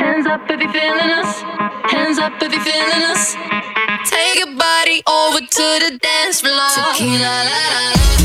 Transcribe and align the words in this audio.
Hands 0.00 0.26
up 0.26 0.48
if 0.50 0.60
you're 0.60 0.72
feeling 0.72 1.12
us. 1.20 1.42
Hands 1.92 2.18
up 2.18 2.32
if 2.42 2.52
you're 2.52 2.64
feeling 2.64 3.04
us. 3.12 3.34
Take 4.10 4.38
your 4.38 4.56
body 4.56 5.02
over 5.06 5.40
to 5.40 5.66
the 5.84 5.98
dance 6.00 6.40
floor. 6.40 6.68
Tequila, 6.74 7.18
la, 7.20 7.42
la, 7.44 7.92
la. 8.14 8.19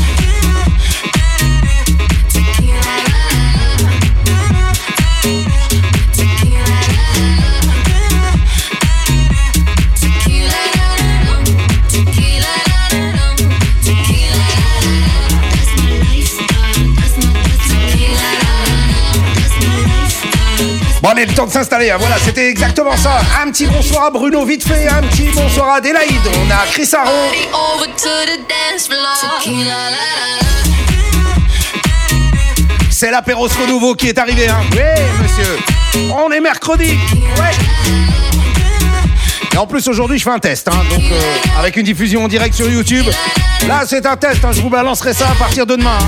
Bon, 21.06 21.12
allez, 21.12 21.24
le 21.26 21.32
temps 21.34 21.46
de 21.46 21.52
s'installer. 21.52 21.88
hein. 21.92 21.98
Voilà, 22.00 22.16
c'était 22.18 22.50
exactement 22.50 22.96
ça. 22.96 23.20
Un 23.40 23.52
petit 23.52 23.66
bonsoir 23.66 24.06
à 24.06 24.10
Bruno, 24.10 24.44
vite 24.44 24.66
fait. 24.66 24.88
Un 24.88 25.02
petit 25.02 25.28
bonsoir 25.32 25.68
à 25.68 25.76
Adélaïde. 25.76 26.10
On 26.44 26.50
a 26.50 26.66
Chris 26.72 26.88
Aron. 27.00 27.12
C'est 32.90 33.12
l'apérosco 33.12 33.64
nouveau 33.68 33.94
qui 33.94 34.08
est 34.08 34.18
arrivé. 34.18 34.48
Hein. 34.48 34.58
Oui, 34.72 34.78
monsieur. 35.22 35.58
On 36.12 36.28
est 36.32 36.40
mercredi. 36.40 36.98
Ouais. 37.38 37.50
Et 39.52 39.56
en 39.58 39.66
plus, 39.68 39.86
aujourd'hui, 39.86 40.18
je 40.18 40.24
fais 40.24 40.30
un 40.30 40.40
test. 40.40 40.66
hein. 40.66 40.82
donc, 40.90 41.04
euh, 41.12 41.20
avec 41.60 41.76
une 41.76 41.84
diffusion 41.84 42.24
en 42.24 42.28
direct 42.28 42.52
sur 42.56 42.68
YouTube. 42.68 43.06
Là, 43.68 43.84
c'est 43.86 44.06
un 44.06 44.16
test. 44.16 44.44
hein. 44.44 44.50
Je 44.52 44.60
vous 44.60 44.70
balancerai 44.70 45.14
ça 45.14 45.28
à 45.28 45.34
partir 45.36 45.66
de 45.66 45.76
demain. 45.76 45.98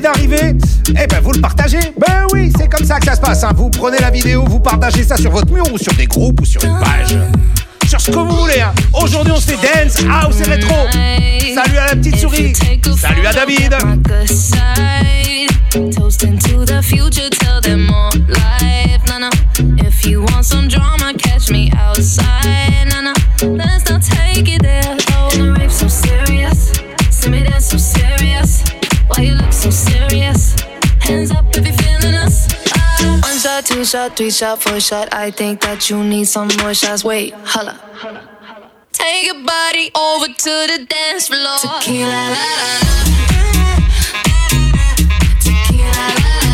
D'arriver, 0.00 0.54
eh 0.90 1.06
ben 1.06 1.20
vous 1.22 1.32
le 1.32 1.40
partagez. 1.40 1.78
Ben 1.98 2.26
oui, 2.32 2.52
c'est 2.58 2.68
comme 2.68 2.84
ça 2.86 2.98
que 2.98 3.06
ça 3.06 3.14
se 3.14 3.20
passe. 3.20 3.44
hein. 3.44 3.50
Vous 3.54 3.70
prenez 3.70 3.98
la 3.98 4.10
vidéo, 4.10 4.44
vous 4.46 4.60
partagez 4.60 5.02
ça 5.04 5.16
sur 5.16 5.30
votre 5.30 5.52
mur 5.52 5.64
ou 5.72 5.78
sur 5.78 5.92
des 5.94 6.06
groupes 6.06 6.40
ou 6.40 6.44
sur 6.44 6.62
une 6.64 6.78
page. 6.78 7.16
Sur 7.86 8.00
ce 8.00 8.10
que 8.10 8.16
vous 8.16 8.28
voulez. 8.36 8.60
hein. 8.60 8.72
Aujourd'hui, 8.92 9.32
on 9.34 9.40
se 9.40 9.50
fait 9.50 9.56
dance, 9.84 9.96
house 10.10 10.40
et 10.40 10.44
rétro. 10.50 10.74
Salut 11.54 11.78
à 11.78 11.86
la 11.86 11.96
petite 11.96 12.16
souris. 12.16 12.52
Salut 12.96 13.26
à 13.26 13.32
David. 13.32 13.74
Two 33.68 33.84
shot, 33.84 34.16
three 34.16 34.30
shot, 34.30 34.62
four 34.62 34.80
shot. 34.80 35.12
I 35.12 35.30
think 35.30 35.60
that 35.60 35.90
you 35.90 36.02
need 36.02 36.24
some 36.24 36.48
more 36.60 36.72
shots. 36.72 37.04
Wait, 37.04 37.34
holla. 37.44 37.78
Take 38.92 39.26
your 39.26 39.44
body 39.44 39.90
over 39.94 40.26
to 40.26 40.54
the 40.72 40.86
dance 40.88 41.28
floor. 41.28 41.58
Tequila, 41.58 42.08
la, 42.08 42.28
la, 42.32 42.72
la. 42.72 43.04
Tequila, 45.44 45.92
la, 45.92 46.08
la, 46.16 46.40
la. 46.40 46.47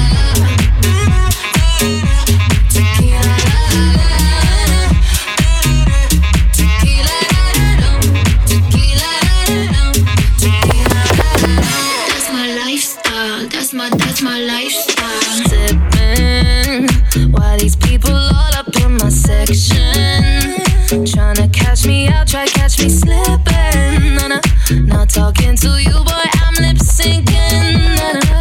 Talking 25.15 25.55
to 25.57 25.69
you, 25.81 25.93
boy, 25.93 26.27
I'm 26.43 26.55
lip 26.55 26.77
syncing. 26.77 27.25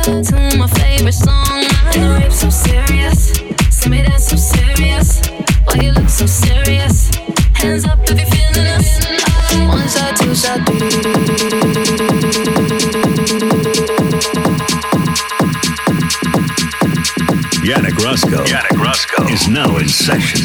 To 0.04 0.58
my 0.58 0.68
favorite 0.68 1.14
song. 1.14 1.66
My 1.96 2.20
rape 2.20 2.32
so 2.32 2.50
serious. 2.50 3.30
See 3.70 3.90
me 3.90 4.02
dance 4.02 4.28
so 4.30 4.36
serious. 4.36 5.22
Why 5.66 5.76
you 5.84 5.92
look 5.92 6.10
so 6.10 6.26
serious? 6.26 7.12
Hands 7.54 7.86
up 7.86 8.00
if 8.10 8.18
you're 8.18 8.26
feeling 8.26 8.68
us. 8.68 9.00
Ah, 9.28 9.68
One 9.70 9.88
shot, 9.88 10.18
two 10.18 10.34
shot, 10.34 10.66
three. 10.66 11.94
Yannick 17.64 17.98
Roscoe. 18.04 18.44
Yannick 18.46 18.84
Roscoe 18.84 19.28
is 19.28 19.48
now 19.48 19.78
in 19.78 19.88
session. 19.88 20.43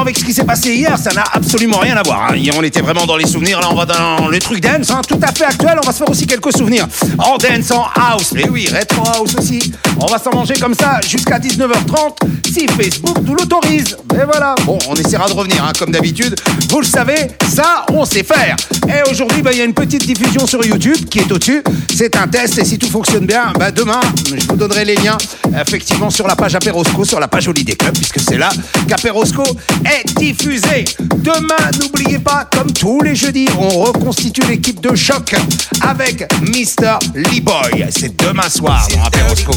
Avec 0.00 0.18
ce 0.18 0.24
qui 0.24 0.32
s'est 0.34 0.44
passé 0.44 0.74
hier, 0.74 0.96
ça 0.98 1.10
n'a 1.12 1.24
absolument 1.32 1.78
rien 1.78 1.96
à 1.96 2.02
voir. 2.02 2.30
hein. 2.30 2.36
Hier 2.36 2.54
on 2.56 2.62
était 2.62 2.80
vraiment 2.82 3.06
dans 3.06 3.16
les 3.16 3.26
souvenirs, 3.26 3.60
là 3.60 3.68
on 3.70 3.74
va 3.74 3.86
dans 3.86 4.28
le 4.28 4.38
truc 4.38 4.60
dance, 4.60 4.90
hein, 4.90 5.00
tout 5.08 5.18
à 5.22 5.28
fait 5.32 5.44
actuel. 5.44 5.78
On 5.82 5.86
va 5.86 5.92
se 5.92 5.98
faire 5.98 6.10
aussi 6.10 6.26
quelques 6.26 6.54
souvenirs 6.56 6.86
en 7.18 7.36
dance, 7.38 7.70
en 7.70 7.86
house, 7.94 8.32
mais 8.34 8.48
oui, 8.48 8.68
retro 8.68 9.02
house 9.06 9.34
aussi. 9.38 9.72
On 9.98 10.06
va 10.06 10.18
s'en 10.18 10.32
manger 10.34 10.54
comme 10.60 10.74
ça 10.74 11.00
jusqu'à 11.08 11.38
19h30 11.38 12.16
si 12.50 12.66
Facebook 12.66 13.18
nous 13.24 13.34
l'autorise. 13.34 13.96
Et 14.14 14.24
voilà. 14.24 14.54
Bon, 14.64 14.78
on 14.88 14.94
essaiera 14.94 15.28
de 15.28 15.32
revenir 15.32 15.64
hein, 15.64 15.72
comme 15.78 15.92
d'habitude. 15.92 16.34
Vous 16.68 16.80
le 16.80 16.86
savez, 16.86 17.28
ça 17.48 17.86
on 17.92 18.04
sait 18.04 18.24
faire. 18.24 18.56
Et 18.88 19.08
aujourd'hui, 19.08 19.42
bah, 19.42 19.50
il 19.52 19.58
y 19.58 19.60
a 19.60 19.64
une 19.64 19.74
petite 19.74 20.04
diffusion 20.04 20.46
sur 20.46 20.64
YouTube 20.64 21.08
qui 21.08 21.20
est 21.20 21.30
au-dessus. 21.30 21.62
C'est 21.94 22.16
un 22.16 22.26
test 22.26 22.58
et 22.58 22.64
si 22.64 22.78
tout 22.78 22.88
fonctionne 22.88 23.26
bien, 23.26 23.52
bah, 23.58 23.70
demain, 23.70 24.00
je 24.34 24.46
vous 24.46 24.56
donnerai 24.56 24.84
les 24.84 24.96
liens 24.96 25.18
effectivement 25.60 26.10
sur 26.10 26.26
la 26.26 26.34
page 26.34 26.54
Apérosco, 26.54 27.04
sur 27.04 27.20
la 27.20 27.28
page 27.28 27.48
Holiday 27.48 27.76
Club, 27.76 27.94
puisque 27.94 28.20
c'est 28.20 28.38
là 28.38 28.50
qu'Apérosco 28.88 29.44
est 29.84 30.18
diffusé. 30.18 30.84
Demain, 30.98 31.70
n'oubliez 31.80 32.18
pas, 32.18 32.48
comme 32.52 32.72
tous 32.72 33.00
les 33.02 33.14
jeudis, 33.14 33.46
on 33.58 33.68
reconstitue 33.68 34.42
l'équipe 34.48 34.80
de 34.80 34.94
choc 34.96 35.34
avec 35.82 36.26
Mr. 36.42 36.98
Lee 37.14 37.40
Boy. 37.40 37.86
C'est 37.90 38.16
demain 38.16 38.48
soir 38.48 38.86
dans 38.94 39.04
Apérosco. 39.04 39.52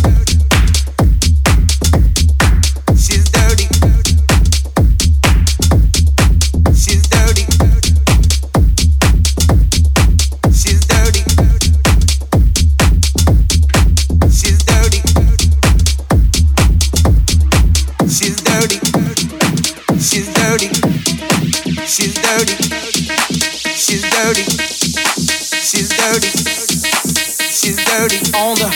Dirty. 22.24 22.56
She's 23.76 24.04
dirty. 24.10 24.44
She's 25.68 25.90
dirty. 25.90 26.30
She's 27.52 27.78
dirty 27.86 28.20
on 28.36 28.56
the 28.58 28.70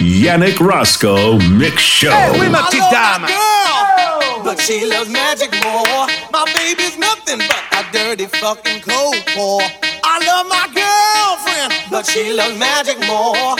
Yannick 0.00 0.58
Roscoe 0.60 1.38
Mix 1.50 1.82
Show. 1.82 2.10
Eh 2.10 2.38
oui, 2.38 2.48
ma 2.48 2.62
petite 2.64 2.88
dame. 2.90 3.26
girl, 3.26 4.42
but 4.44 4.60
she 4.60 4.84
loves 4.86 5.10
magic 5.10 5.52
more. 5.62 6.06
My 6.32 6.44
baby's 6.54 6.96
nothing 6.98 7.38
but 7.38 7.62
a 7.78 7.84
dirty 7.92 8.26
fucking 8.26 8.80
cold 8.80 9.16
pour. 9.34 9.60
I 10.02 10.18
love 10.26 10.46
my 10.48 10.66
girlfriend, 10.74 10.99
but 11.90 12.06
she 12.06 12.32
loves 12.32 12.56
magic 12.56 12.98
more. 13.06 13.56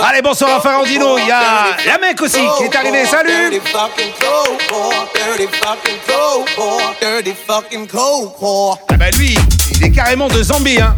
Allez, 0.00 0.22
bonsoir, 0.22 0.62
Farandino. 0.62 1.18
Il 1.18 1.26
y 1.26 1.30
a 1.30 1.76
la 1.86 1.98
mec 1.98 2.20
aussi 2.22 2.40
qui 2.56 2.64
est 2.64 2.76
arrivée. 2.76 3.04
Salut! 3.06 3.50
Dirty 3.50 3.60
fucking 3.60 4.12
coke, 4.18 5.12
dirty 5.14 5.46
fucking 5.58 5.98
coke, 6.06 7.00
dirty 7.00 7.34
fucking 7.34 7.86
coke. 7.86 8.78
Ah, 8.88 8.96
bah 8.96 9.10
lui, 9.18 9.36
il 9.72 9.84
est 9.84 9.90
carrément 9.90 10.28
de 10.28 10.42
zombie, 10.42 10.80
hein. 10.80 10.96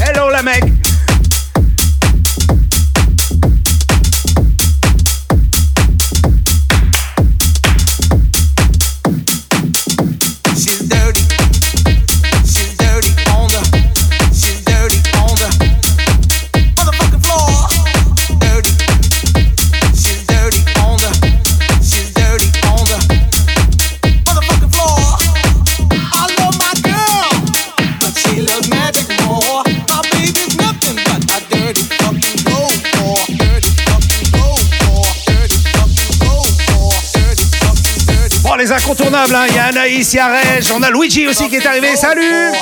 Hello, 0.00 0.30
la 0.30 0.42
mec! 0.42 0.64
les 38.62 38.72
incontournables. 38.72 39.34
Hein. 39.34 39.46
Il 39.48 39.56
y 39.56 39.58
a 39.58 39.64
Anaïs, 39.64 40.12
il 40.12 40.16
y 40.16 40.18
a 40.20 40.28
Reg, 40.28 40.64
on 40.74 40.82
a 40.82 40.90
Luigi 40.90 41.26
aussi 41.26 41.48
qui 41.48 41.56
est 41.56 41.66
arrivé. 41.66 41.96
Salut 41.96 42.52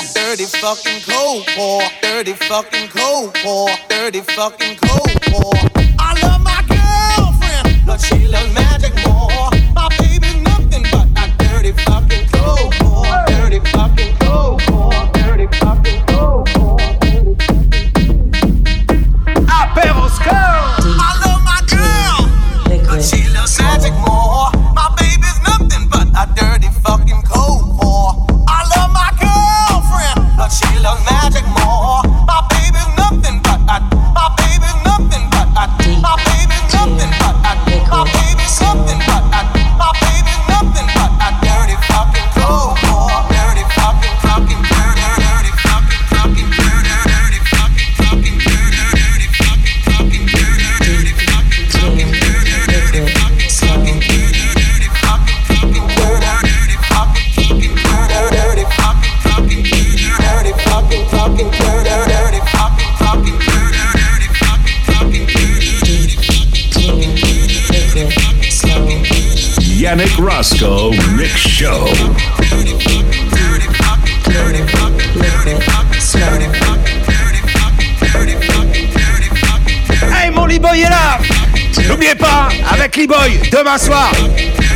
avec 82.91 82.97
les 82.97 83.07
boys 83.07 83.49
demain 83.51 83.77
soir. 83.77 84.11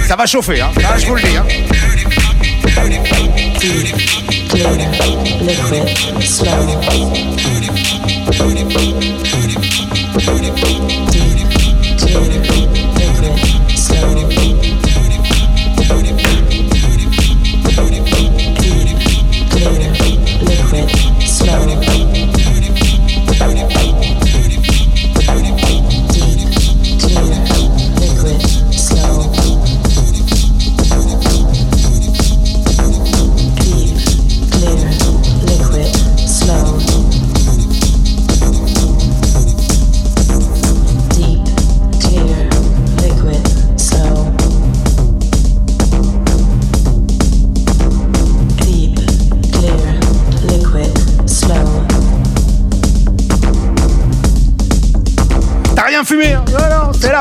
Ça 0.07 0.15
va 0.15 0.25
chauffer, 0.25 0.61
hein. 0.61 0.71
Là, 0.81 0.97
je 0.97 1.05
vous 1.05 1.15
le 1.15 1.21
dis, 1.21 1.35
hein. 1.35 1.45
Liquid, 5.41 6.23
slow. 6.23 6.65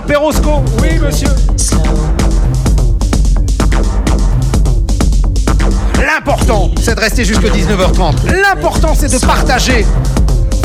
Perosco. 0.07 0.63
Oui, 0.83 0.99
monsieur. 0.99 1.29
L'important, 6.05 6.71
c'est 6.81 6.95
de 6.95 7.01
rester 7.01 7.25
jusqu'à 7.25 7.49
19h30. 7.49 8.15
L'important, 8.27 8.95
c'est 8.95 9.13
de 9.13 9.19
partager. 9.25 9.87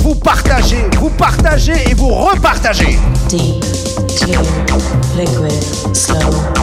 Vous 0.04 0.16
partagez, 0.16 0.86
vous 1.00 1.10
partagez 1.10 1.90
et 1.90 1.94
vous 1.94 2.10
repartagez. 2.10 3.00
Liquid, 3.32 3.66
slow. 5.94 6.59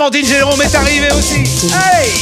Amandine 0.00 0.26
Jérôme 0.26 0.62
est 0.62 0.74
arrivée 0.76 1.08
aussi. 1.10 1.40
Hey 1.74 2.12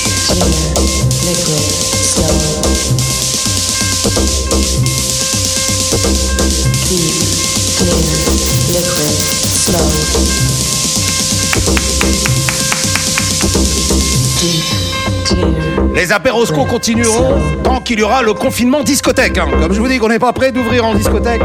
Les 15.94 16.12
apéroscos 16.12 16.64
continueront 16.66 17.34
tant 17.62 17.82
qu'il 17.82 17.98
y 17.98 18.02
aura 18.02 18.22
le 18.22 18.32
confinement 18.32 18.82
discothèque. 18.82 19.36
Hein. 19.36 19.48
Comme 19.60 19.74
je 19.74 19.80
vous 19.80 19.88
dis 19.88 19.98
qu'on 19.98 20.08
n'est 20.08 20.18
pas 20.18 20.32
prêt 20.32 20.50
d'ouvrir 20.50 20.86
en 20.86 20.94
discothèque. 20.94 21.42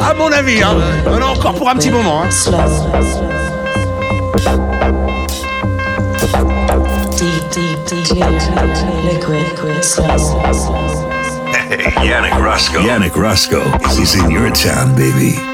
À 0.00 0.14
mon 0.14 0.32
avis, 0.32 0.60
hein. 0.64 0.74
on 1.06 1.22
a 1.22 1.26
encore 1.26 1.54
pour 1.54 1.70
un 1.70 1.76
petit 1.76 1.90
moment. 1.90 2.24
Hein. 2.24 3.43
Yannick 12.04 12.38
Roscoe. 12.42 12.80
Yannick 12.80 13.16
Roscoe 13.16 13.64
is 14.00 14.14
in 14.14 14.30
your 14.30 14.50
town, 14.50 14.94
baby. 14.96 15.53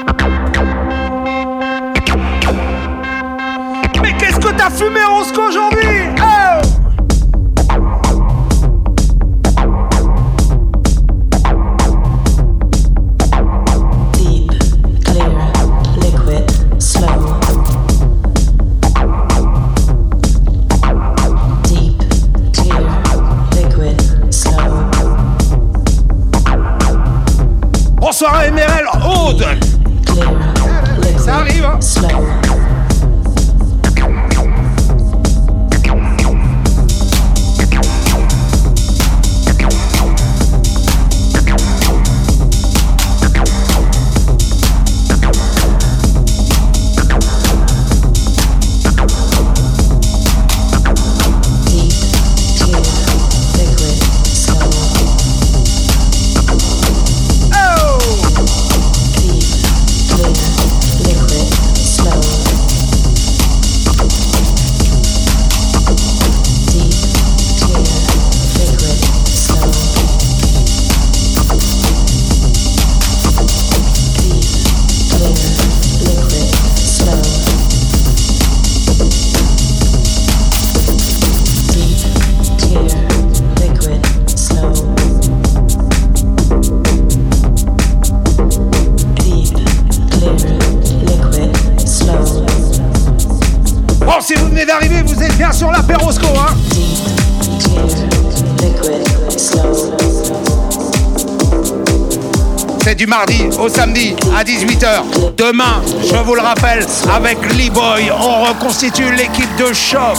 Demain, 105.51 105.81
je 106.01 106.15
vous 106.15 106.35
le 106.35 106.39
rappelle, 106.39 106.85
avec 107.13 107.37
Lee-Boy, 107.55 108.09
on 108.09 108.45
reconstitue 108.45 109.11
l'équipe 109.11 109.53
de 109.57 109.73
choc. 109.73 110.15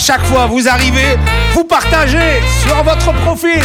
Chaque 0.00 0.24
fois, 0.24 0.46
vous 0.46 0.66
arrivez, 0.66 1.18
vous 1.52 1.64
partagez 1.64 2.40
sur 2.62 2.82
votre 2.82 3.12
profil. 3.12 3.60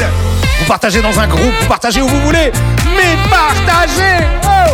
Vous 0.60 0.66
partagez 0.66 1.02
dans 1.02 1.18
un 1.18 1.28
groupe, 1.28 1.54
vous 1.62 1.68
partagez 1.68 2.02
où 2.02 2.08
vous 2.08 2.22
voulez, 2.22 2.52
mais 2.96 3.18
partagez 3.30 4.26
oh 4.44 4.65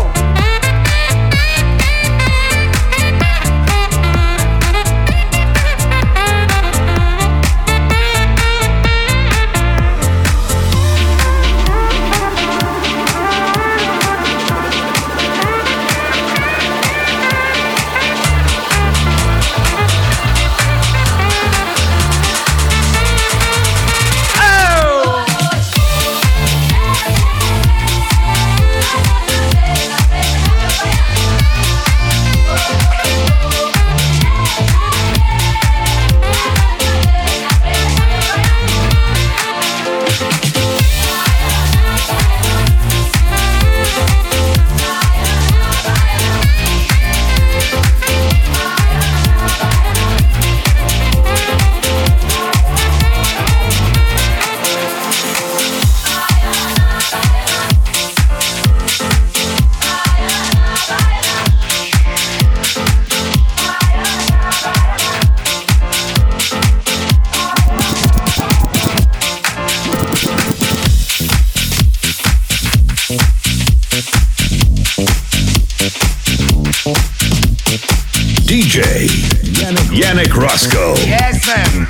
Yannick 78.74 80.34
Roscoe. 80.34 80.96
Yes, 81.06 81.46
man. 81.46 81.88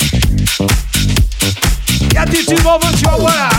Y'a 2.11 2.25
du 2.25 2.43
tube 2.43 2.65
en 2.65 2.79
veux, 2.79 2.97
tu 2.97 3.03
vois, 3.03 3.17
voilà. 3.19 3.49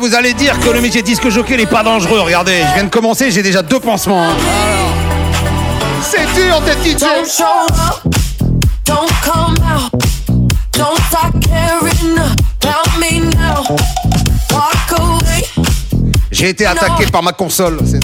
Vous 0.00 0.14
allez 0.14 0.32
dire 0.32 0.58
que 0.58 0.70
le 0.70 0.80
métier 0.80 1.02
disque 1.02 1.28
jockey 1.28 1.58
n'est 1.58 1.66
pas 1.66 1.82
dangereux. 1.82 2.20
Regardez, 2.20 2.62
je 2.68 2.74
viens 2.74 2.84
de 2.84 2.88
commencer, 2.88 3.30
j'ai 3.30 3.42
déjà 3.42 3.60
deux 3.62 3.80
pansements. 3.80 4.24
Hein. 4.24 4.34
C'est 6.02 6.26
dur 6.34 6.60
d'être 6.62 6.82
DJ. 6.82 7.04
J'ai 16.32 16.48
été 16.48 16.64
attaqué 16.64 17.06
par 17.12 17.22
ma 17.22 17.32
console. 17.32 17.78
C'est 17.84 18.00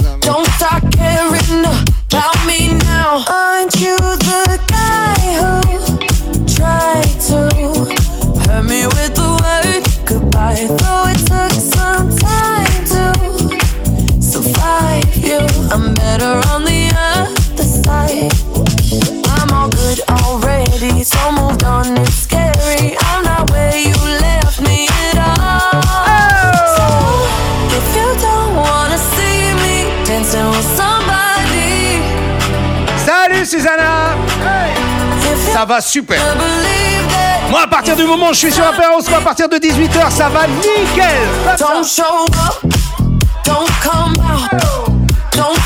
I'm 3.69 3.96
ça 35.57 35.65
va 35.65 35.81
super. 35.81 36.21
Moi, 37.49 37.61
à 37.63 37.67
partir 37.67 37.95
du 37.95 38.03
moment 38.03 38.29
où 38.29 38.33
je 38.33 38.37
suis 38.37 38.51
sur 38.51 38.63
Apéro 38.63 38.99
à 38.99 39.21
partir 39.21 39.49
de 39.49 39.55
18h, 39.55 40.11
ça 40.11 40.29
va 40.29 40.45
nickel. 40.45 41.57
Don't 41.57 41.83
show 41.83 42.25
up, 42.25 42.61
don't 43.43 43.67
come 43.81 44.13
out, 44.19 44.51
don't. 45.35 45.57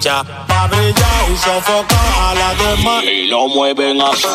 Hacha. 0.00 0.24
Pa' 0.48 0.66
brillar 0.68 1.30
y 1.30 1.36
sofocar 1.36 1.98
a 2.18 2.34
la 2.34 2.54
demás. 2.54 3.04
Y 3.04 3.26
lo 3.26 3.48
mueven 3.48 4.00
así. 4.00 4.26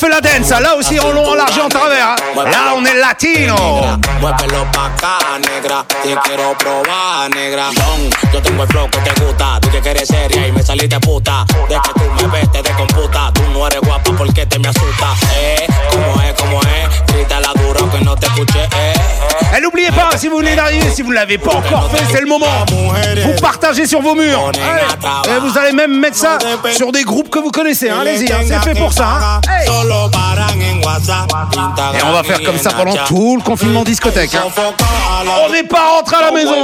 Fait 0.00 0.08
la 0.08 0.20
dance. 0.20 0.48
Là 0.48 0.74
aussi, 0.76 0.98
en 0.98 1.12
long, 1.12 1.26
en 1.26 1.34
large 1.34 1.58
et 1.58 1.60
en 1.60 1.68
travers. 1.68 2.16
Là, 2.34 2.74
on 2.74 2.84
est 2.84 2.94
latino. 2.94 3.54
Muévelo 4.20 4.64
pa' 4.72 4.86
acá, 4.86 5.38
negra. 5.38 5.84
Te 6.02 6.16
quiero 6.24 6.54
probar, 6.58 7.28
negra. 7.34 7.68
Don, 7.74 8.10
yo 8.32 8.40
tengo 8.40 8.62
el 8.62 8.68
flow 8.70 8.88
que 8.88 8.98
te 8.98 9.20
gusta. 9.22 9.58
Tú 9.60 9.70
que 9.70 9.80
quieres 9.80 10.08
seria 10.08 10.46
y 10.46 10.52
me 10.52 10.62
saliste 10.62 10.98
puta. 11.00 11.44
De 11.68 11.74
que 11.74 11.92
tú 11.92 12.26
me 12.26 12.28
ves, 12.28 12.50
te 12.50 12.62
descomputa. 12.62 13.30
Tú 13.34 13.42
no 13.52 13.66
eres 13.66 13.80
guapa 13.82 14.10
porque 14.16 14.46
te 14.46 14.58
me 14.58 14.68
asusta. 14.68 15.14
Eh, 15.36 15.66
como 15.90 16.22
es, 16.22 16.32
como 16.34 16.60
es. 16.62 17.14
Grítala 17.14 17.52
duro 17.54 17.90
que 17.90 18.00
no 18.00 18.16
te 18.16 18.26
escuché, 18.26 18.64
eh. 18.76 18.89
N'oubliez 19.80 19.90
pas, 20.10 20.16
si 20.18 20.28
vous 20.28 20.36
venez 20.38 20.54
d'arriver, 20.54 20.90
si 20.94 21.00
vous 21.00 21.08
ne 21.10 21.14
l'avez 21.14 21.38
pas 21.38 21.52
encore 21.54 21.90
fait, 21.90 22.04
c'est 22.12 22.20
le 22.20 22.26
moment. 22.26 22.46
Vous 23.24 23.40
partagez 23.40 23.86
sur 23.86 24.02
vos 24.02 24.14
murs. 24.14 24.50
Et 25.26 25.40
vous 25.40 25.56
allez 25.58 25.72
même 25.72 25.98
mettre 25.98 26.16
ça 26.16 26.36
sur 26.76 26.92
des 26.92 27.02
groupes 27.02 27.30
que 27.30 27.38
vous 27.38 27.50
connaissez. 27.50 27.88
hein. 27.88 27.96
Allez-y, 28.02 28.30
hein, 28.30 28.40
c'est 28.46 28.58
fait 28.62 28.78
pour 28.78 28.92
ça. 28.92 29.06
hein. 29.06 29.40
Et 31.98 32.02
on 32.04 32.12
va 32.12 32.22
faire 32.22 32.42
comme 32.42 32.58
ça 32.58 32.70
pendant 32.72 32.92
tout 33.06 33.36
le 33.38 33.42
confinement 33.42 33.82
discothèque. 33.84 34.36
On 35.48 35.52
n'est 35.52 35.62
pas 35.64 35.88
rentré 35.96 36.16
à 36.16 36.20
la 36.26 36.30
maison. 36.32 36.54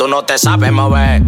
Tú 0.00 0.08
no 0.08 0.24
te 0.24 0.38
sabes 0.38 0.72
mover. 0.72 1.20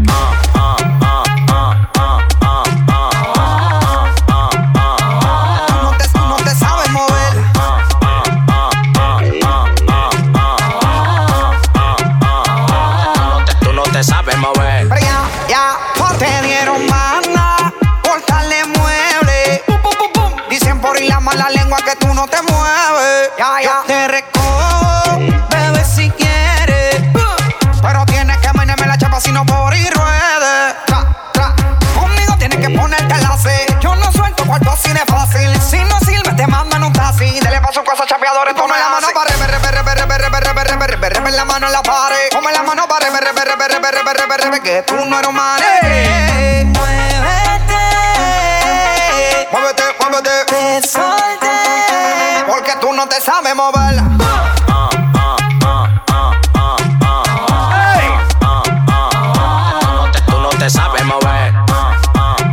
Porque 60.00 60.20
tú 60.26 60.40
no 60.40 60.48
te 60.48 60.68
sabes 60.68 61.04
mover. 61.04 61.54
Tú 61.54 61.60
no 61.68 61.68
te 61.78 61.90
sabes 61.90 62.24
mover. 62.24 62.52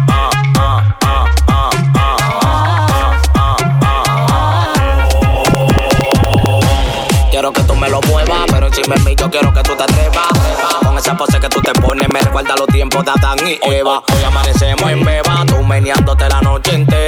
Quiero 7.32 7.52
que 7.52 7.64
tú 7.64 7.76
me 7.76 7.90
lo 7.90 8.00
muevas, 8.02 8.42
pero 8.52 8.68
encima 8.68 8.94
de 8.94 9.02
mí 9.02 9.16
yo 9.16 9.32
quiero 9.32 9.52
que 9.52 9.64
tú 9.64 9.76
te 9.76 9.84
atrevas. 9.84 10.28
Con 10.86 10.96
esa 11.00 11.18
pose 11.18 11.40
que 11.40 11.50
tú 11.50 11.62
te 11.62 11.72
pones 11.82 12.08
me 12.10 12.22
recuerda 12.22 12.56
los 12.56 12.68
tiempos 12.68 13.04
de 13.04 13.12
Adán 13.12 13.40
y 13.40 13.60
Eva. 13.74 14.04
Hoy 14.14 14.24
amanecemos 14.24 14.92
en 14.92 15.04
beba, 15.04 15.44
tú 15.48 15.64
meneándote 15.64 16.30
la 16.30 16.42
noche 16.42 16.76
entera. 16.76 16.99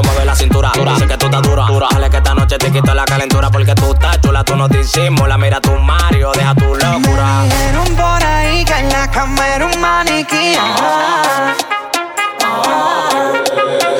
Que 0.00 0.06
mueve 0.06 0.24
la 0.24 0.34
cintura, 0.34 0.72
dice 0.74 1.06
que 1.06 1.16
tú 1.16 1.26
estás 1.26 1.42
dura. 1.42 1.66
Dale 1.90 2.10
que 2.10 2.16
esta 2.18 2.34
noche 2.34 2.58
te 2.58 2.70
quito 2.70 2.94
la 2.94 3.04
calentura 3.04 3.50
porque 3.50 3.74
tú 3.74 3.92
estás 3.92 4.20
chula, 4.20 4.44
tú 4.44 4.54
no 4.56 4.68
disimulas. 4.68 5.38
Mira 5.38 5.60
tu 5.60 5.72
Mario, 5.72 6.30
deja 6.32 6.54
tu 6.54 6.74
locura. 6.74 7.42
Dijeron 7.44 7.96
por 7.96 8.24
ahí 8.24 8.64
que 8.64 8.74
en 8.74 8.88
la 8.90 9.10
cama 9.10 9.48
era 9.48 9.66
un 9.66 9.80
maniquí. 9.80 10.56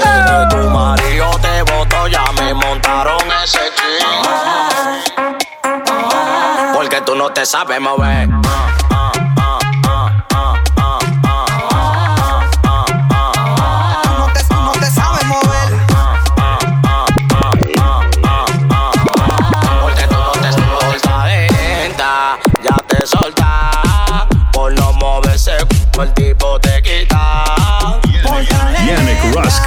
Que 0.05 0.47
tu 0.51 0.71
marido 0.71 1.31
te 1.41 1.63
botó, 1.63 2.07
ya 2.09 2.25
me 2.33 2.55
montaron 2.55 3.21
ese 3.43 3.61
ching. 3.77 4.25
Porque 6.75 7.01
tú 7.01 7.15
no 7.17 7.31
te 7.31 7.45
sabes 7.45 7.81
mover. 7.81 8.29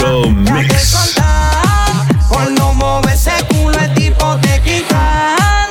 Roscoe 0.02 0.32
Mix. 0.32 1.16
Por 2.28 2.52
no 2.52 2.74
mover 2.74 3.14
ese 3.14 3.32
culo, 3.50 3.78
el 3.78 3.94
tipo 3.94 4.36
te 4.38 4.62
quitan. 4.62 5.70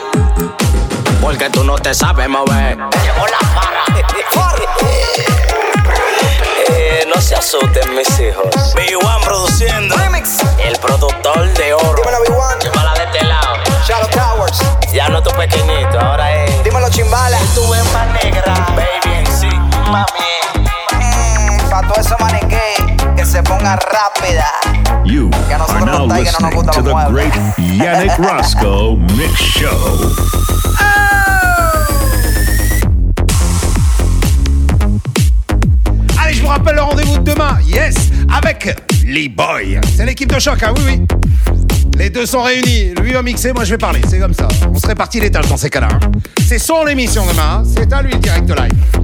Porque 1.20 1.50
tú 1.50 1.64
no 1.64 1.76
te 1.78 1.92
sabes 1.94 2.28
mover. 2.28 2.76
Llegó 2.76 3.26
la 3.26 3.38
para. 3.54 3.80
Eh, 6.68 7.04
no 7.12 7.20
se 7.20 7.34
asusten 7.34 7.94
mis 7.94 8.08
hijos. 8.20 8.46
B1 8.74 9.24
produciendo. 9.24 9.96
Remix. 9.96 10.38
El 10.58 10.78
productor 10.78 11.52
de 11.54 11.74
oro. 11.74 11.94
Dímelo, 11.96 12.24
B1. 12.24 12.62
Llévala 12.62 12.94
de 12.94 13.04
este 13.04 13.24
lado. 13.24 13.56
Shadow 13.86 14.08
Towers. 14.10 14.60
Ya 14.92 15.08
no 15.08 15.22
tu 15.22 15.30
pequeñito, 15.30 15.98
ahora 16.00 16.44
es. 16.44 16.64
Dímelo, 16.64 16.88
chimbala. 16.90 17.38
Tu 17.54 17.68
ves 17.68 17.84
más 17.92 18.06
negra. 18.22 18.54
Baby 18.76 19.16
en 19.18 19.26
sí. 19.26 19.48
Mami. 19.90 20.06
Mm, 20.92 21.70
pa' 21.70 21.82
todo 21.82 22.00
eso 22.00 22.16
que 22.48 22.79
se 23.30 23.42
ponga 23.42 23.76
rápida. 23.76 24.46
You 25.04 25.30
Que 25.48 25.54
a 25.54 25.58
are 25.62 25.80
now 25.84 25.86
nos 25.86 25.98
no 25.98 26.06
nos 26.08 26.18
listening 26.18 26.50
to 26.72 26.82
the 26.82 26.90
muebles. 26.92 27.10
great 27.12 27.34
Yannick 27.58 28.16
Roscoe 28.18 28.96
Mix 29.16 29.34
Show. 29.40 30.10
Allez, 36.22 36.34
je 36.34 36.40
vous 36.42 36.48
rappelle 36.48 36.74
le 36.76 36.82
rendez-vous 36.82 37.18
de 37.18 37.32
demain. 37.32 37.58
Yes, 37.66 37.94
avec 38.34 38.76
les 39.06 39.28
boys. 39.28 39.80
C'est 39.96 40.04
l'équipe 40.06 40.32
de 40.32 40.38
choc, 40.38 40.62
hein, 40.62 40.72
oui, 40.76 40.82
oui. 40.86 41.06
Les 41.98 42.10
deux 42.10 42.26
sont 42.26 42.42
réunis. 42.42 42.94
Lui 43.00 43.12
va 43.12 43.22
mixer, 43.22 43.52
moi 43.52 43.64
je 43.64 43.70
vais 43.70 43.78
parler. 43.78 44.00
C'est 44.08 44.18
comme 44.18 44.34
ça. 44.34 44.48
On 44.72 44.78
se 44.78 44.86
répartit 44.86 45.20
les 45.20 45.30
tâches 45.30 45.48
dans 45.48 45.56
ces 45.56 45.70
cas-là. 45.70 45.88
hein. 45.92 46.10
C'est 46.46 46.58
son 46.58 46.86
émission 46.86 47.24
demain. 47.26 47.58
hein. 47.58 47.62
C'est 47.76 47.92
à 47.92 48.02
lui 48.02 48.12
le 48.12 48.18
direct 48.18 48.48
live. 48.48 48.99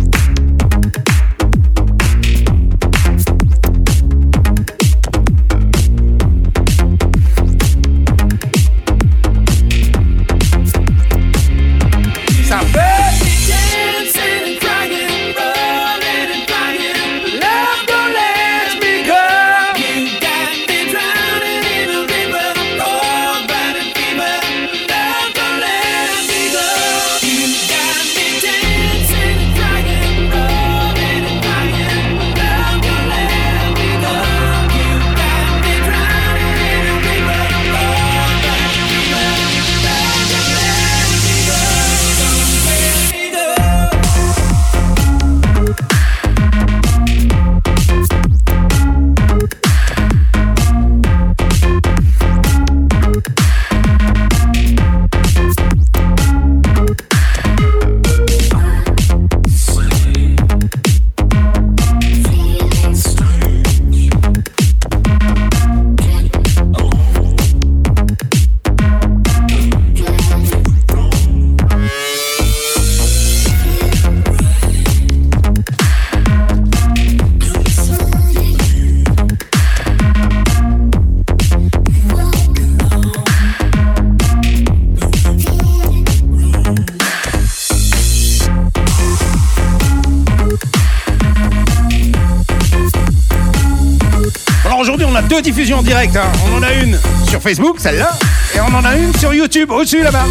A 95.46 95.50
deux 95.50 95.52
diffusions 95.52 95.82
directes. 95.82 96.16
Hein. 96.16 96.32
On 96.50 96.58
en 96.58 96.62
a 96.62 96.72
une 96.72 96.98
sur 97.28 97.40
Facebook, 97.40 97.76
celle-là, 97.78 98.10
et 98.54 98.60
on 98.60 98.74
en 98.74 98.84
a 98.84 98.96
une 98.96 99.14
sur 99.16 99.32
YouTube, 99.32 99.70
au-dessus 99.70 100.02
là-bas. 100.02 100.24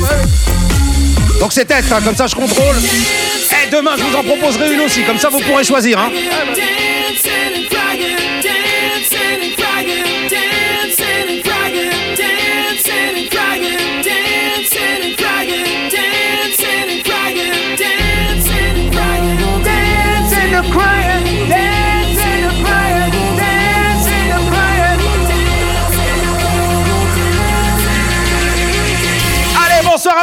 Donc 1.39 1.53
c'est 1.53 1.65
tête, 1.65 1.85
hein, 1.91 1.99
comme 2.03 2.15
ça 2.15 2.27
je 2.27 2.35
contrôle. 2.35 2.75
Et 2.77 3.69
demain, 3.71 3.91
je 3.97 4.03
vous 4.03 4.15
en 4.15 4.23
proposerai 4.23 4.73
une 4.73 4.81
aussi, 4.81 5.03
comme 5.03 5.17
ça 5.17 5.29
vous 5.29 5.39
pourrez 5.39 5.63
choisir. 5.63 5.99
Hein. 5.99 6.09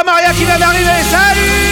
Maria 0.05 0.31
qui 0.33 0.43
vient 0.43 0.59
d'arriver. 0.59 0.89
Salut 1.09 1.63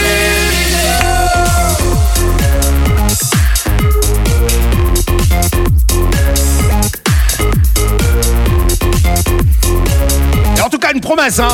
en 10.63 10.69
tout 10.69 10.77
cas, 10.77 10.93
une 10.93 11.01
promesse, 11.01 11.39
hein. 11.39 11.49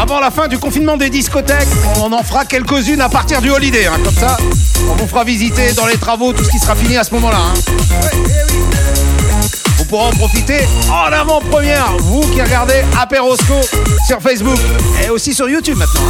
Avant 0.00 0.20
la 0.20 0.30
fin 0.30 0.48
du 0.48 0.58
confinement 0.58 0.96
des 0.96 1.08
discothèques, 1.08 1.68
on 2.02 2.12
en 2.12 2.22
fera 2.22 2.44
quelques-unes 2.44 3.00
à 3.00 3.08
partir 3.08 3.40
du 3.40 3.50
holiday. 3.50 3.86
Hein. 3.86 3.98
Comme 4.04 4.14
ça, 4.14 4.36
on 4.90 4.94
vous 4.94 5.06
fera 5.06 5.24
visiter 5.24 5.72
dans 5.72 5.86
les 5.86 5.96
travaux 5.96 6.32
tout 6.32 6.44
ce 6.44 6.50
qui 6.50 6.58
sera 6.58 6.74
fini 6.74 6.96
à 6.96 7.04
ce 7.04 7.14
moment-là. 7.14 7.38
Hein. 7.38 8.45
Pourrez 9.88 10.06
en 10.06 10.10
profiter 10.10 10.60
en 10.90 11.12
avant-première, 11.12 11.96
vous 11.98 12.22
qui 12.32 12.42
regardez 12.42 12.84
Aperosco 12.98 13.60
sur 14.06 14.20
Facebook 14.20 14.58
et 15.04 15.10
aussi 15.10 15.32
sur 15.32 15.48
YouTube 15.48 15.76
maintenant. 15.76 16.00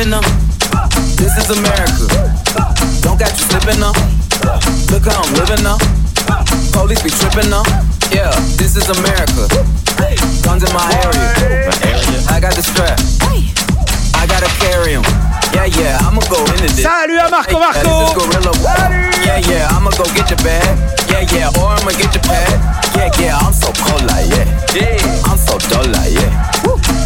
slipping 0.00 0.14
up. 0.14 0.24
This 1.20 1.36
is 1.36 1.50
America. 1.58 2.08
Don't 3.02 3.18
got 3.18 3.32
you 3.36 3.44
slipping 3.52 3.82
up. 3.82 3.96
Look 4.88 5.04
how 5.04 5.20
I'm 5.20 5.34
living 5.34 5.66
up. 5.66 5.80
Police 6.72 7.02
be 7.02 7.10
tripping 7.10 7.52
up. 7.52 7.66
Yeah, 8.08 8.32
this 8.56 8.76
is 8.76 8.88
America. 8.88 9.44
Guns 10.42 10.64
in 10.64 10.72
my 10.72 10.88
area. 11.04 11.68
I 12.32 12.40
got 12.40 12.54
the 12.56 12.62
strap. 12.62 12.98
I 14.16 14.26
gotta 14.26 14.48
carry 14.56 14.94
'em. 14.96 15.04
Yeah, 15.52 15.66
yeah, 15.66 15.98
I'ma 16.00 16.22
go 16.30 16.40
into 16.46 16.72
this. 16.74 16.82
Salut 16.82 17.18
à 17.18 17.28
Marco 17.28 17.58
Marco. 17.58 18.16
Yeah, 19.24 19.38
yeah, 19.50 19.68
I'ma 19.76 19.90
go 19.98 20.04
get 20.14 20.30
your 20.30 20.40
bag. 20.40 20.78
Yeah, 21.10 21.28
yeah, 21.32 21.60
or 21.60 21.76
I'ma 21.76 21.92
get 21.92 22.14
your 22.14 22.24
pad. 22.24 22.56
Yeah, 22.96 23.10
yeah, 23.20 23.36
I'm 23.36 23.52
so 23.52 23.70
cold 23.84 24.02
like 24.08 24.30
yeah. 24.32 25.28
I'm 25.28 25.36
so 25.36 25.58
dull 25.68 25.84
like 25.92 26.12
yeah. 26.12 26.32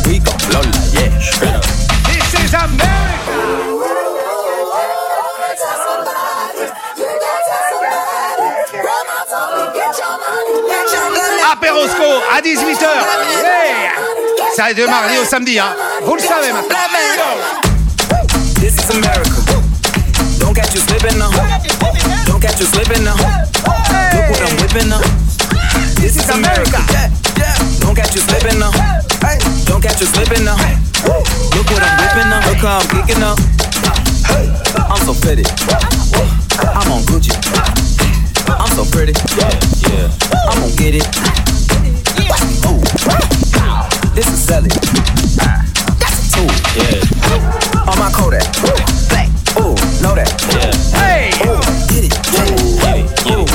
We 0.06 0.20
gon' 0.20 0.38
blow 0.46 0.60
like 0.60 0.92
yeah. 0.94 1.83
Ça 14.56 14.72
de 14.72 14.86
mardi 14.86 15.18
au 15.18 15.24
samedi, 15.24 15.58
hein. 15.58 15.74
Vous 16.04 16.14
le 16.14 16.20
savez 16.20 16.52
maintenant. 16.52 16.76
This 18.60 18.74
is 18.74 18.90
America. 18.90 19.30
Don't 20.38 20.54
catch 20.54 20.74
you 20.74 20.80
slipping 20.80 21.18
now. 21.18 21.30
Don't 22.26 22.40
catch 22.40 22.60
you 22.60 22.66
slipping 22.66 23.04
now. 23.04 23.16
Whipping. 24.60 24.92
This 25.96 26.16
is 26.16 26.30
America. 26.30 26.80
Don't 27.80 27.94
catch 27.94 28.14
you 28.14 28.20
slipping 28.20 28.58
now. 28.58 28.70
Don't 29.66 29.82
catch 29.82 30.00
you 30.00 30.06
slipping 30.06 30.44
now. 30.44 30.56
I'm 32.66 32.80
kicking 32.88 33.22
up. 33.22 33.38
I'm 34.88 34.96
so 35.04 35.12
pretty. 35.20 35.44
I'm 36.72 36.90
on 36.92 37.02
Gucci. 37.04 37.30
I'm 38.48 38.68
so 38.68 38.84
pretty. 38.90 39.12
Yeah, 39.36 39.52
yeah. 39.84 40.08
I'm 40.48 40.60
gonna 40.60 40.74
get 40.74 40.94
it. 40.94 41.04
This 44.14 44.28
is 44.28 44.42
selling. 44.42 44.70
That's 46.00 46.18
a 46.18 46.32
tool. 46.32 46.48
Yeah. 46.74 47.86
On 47.86 47.98
my 47.98 48.10
Kodak. 48.10 48.46
Black. 49.10 49.28
Ooh, 49.60 49.74
know 50.00 50.14
that. 50.14 50.32
Yeah. 50.54 50.72
Hey. 50.98 51.32
Ooh, 51.44 51.60
get 51.92 52.04
it. 52.04 52.16
Get 52.32 52.48
it. 52.48 52.58
Get 52.80 52.96
it. 52.96 53.08
Get 53.24 53.38
it. 53.38 53.54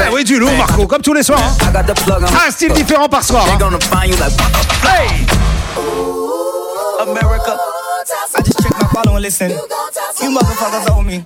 Eh 0.00 0.12
oui, 0.12 0.24
du 0.24 0.38
lourd, 0.38 0.52
Marco, 0.56 0.86
comme 0.86 1.02
tous 1.02 1.14
les 1.14 1.22
soirs. 1.22 1.40
Hein. 1.62 1.82
Un 2.46 2.50
style 2.50 2.72
différent 2.72 3.08
par 3.08 3.24
soir. 3.24 3.46
Hein. 3.50 3.78
Hey! 4.84 5.47
America. 7.00 7.56
I 8.34 8.42
just 8.44 8.60
checked 8.62 8.74
my 8.80 8.88
follow 8.88 9.14
and 9.14 9.22
listen. 9.22 9.50
You 9.50 10.30
motherfuckers 10.30 10.90
owe 10.90 11.02
me. 11.02 11.24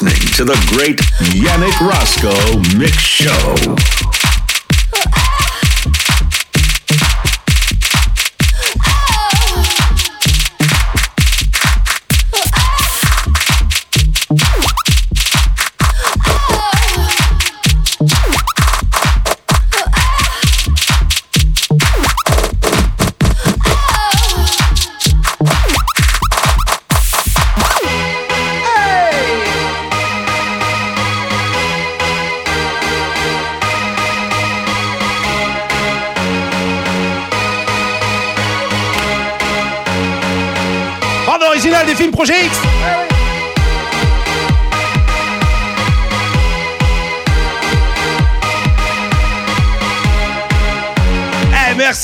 Listening 0.00 0.32
to 0.34 0.44
the 0.44 0.54
great 0.74 0.98
Yannick 1.30 1.78
Roscoe 1.80 2.76
Mix 2.76 2.98
Show. 2.98 4.23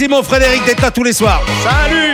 Merci 0.00 0.08
mon 0.08 0.22
Frédéric 0.22 0.64
d'être 0.64 0.80
là 0.80 0.90
tous 0.90 1.04
les 1.04 1.12
soirs. 1.12 1.42
Salut 1.62 2.09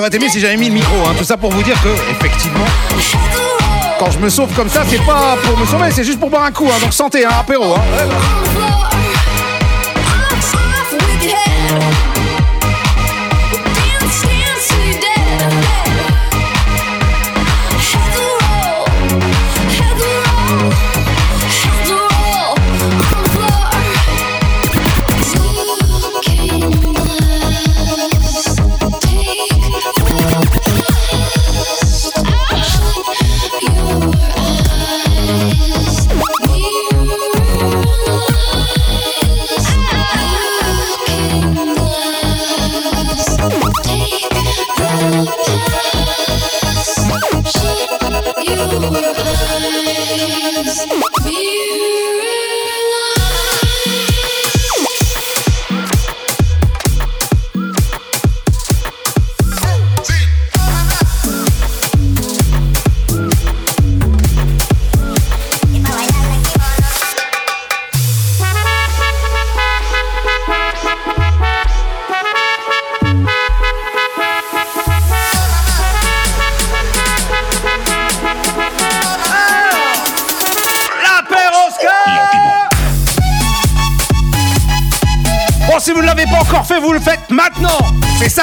ça 0.00 0.04
aurait 0.04 0.16
été 0.16 0.24
mieux 0.24 0.30
si 0.30 0.40
j'avais 0.40 0.56
mis 0.56 0.68
le 0.68 0.74
micro, 0.76 0.96
hein. 1.04 1.12
tout 1.18 1.24
ça 1.24 1.36
pour 1.36 1.50
vous 1.50 1.62
dire 1.62 1.76
que, 1.82 1.90
effectivement, 2.10 2.64
quand 3.98 4.10
je 4.10 4.18
me 4.18 4.30
sauve 4.30 4.50
comme 4.54 4.70
ça, 4.70 4.82
c'est 4.88 5.04
pas 5.04 5.36
pour 5.42 5.58
me 5.58 5.66
sauver, 5.66 5.90
c'est 5.90 6.04
juste 6.04 6.18
pour 6.18 6.30
boire 6.30 6.44
un 6.44 6.52
coup, 6.52 6.66
hein. 6.72 6.78
donc 6.80 6.94
santé, 6.94 7.26
hein, 7.26 7.32
apéro. 7.38 7.74
Hein. 7.74 8.89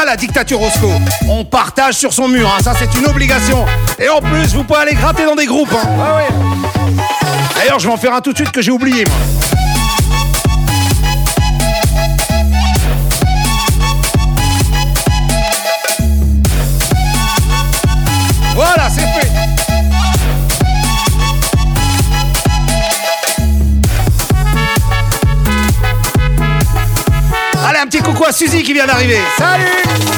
La 0.07 0.15
dictature 0.15 0.57
Roscoe. 0.59 0.89
On 1.27 1.43
partage 1.43 1.95
sur 1.95 2.13
son 2.13 2.29
mur, 2.29 2.47
hein. 2.47 2.63
ça 2.63 2.73
c'est 2.79 2.97
une 2.97 3.05
obligation. 3.07 3.65
Et 3.99 4.07
en 4.07 4.19
plus, 4.21 4.53
vous 4.55 4.63
pouvez 4.63 4.79
aller 4.79 4.93
gratter 4.93 5.25
dans 5.25 5.35
des 5.35 5.45
groupes. 5.45 5.73
hein. 5.73 5.87
Ouais. 6.17 6.27
D'ailleurs, 7.55 7.77
je 7.79 7.87
vais 7.87 7.93
en 7.93 7.97
faire 7.97 8.13
un 8.13 8.21
tout 8.21 8.31
de 8.31 8.37
suite 8.37 8.51
que 8.51 8.61
j'ai 8.61 8.71
oublié, 8.71 9.03
moi. 9.05 9.36
Coucou 28.17 28.29
à 28.29 28.31
Suzy 28.31 28.63
qui 28.63 28.73
vient 28.73 28.87
d'arriver. 28.87 29.19
Salut 29.37 30.16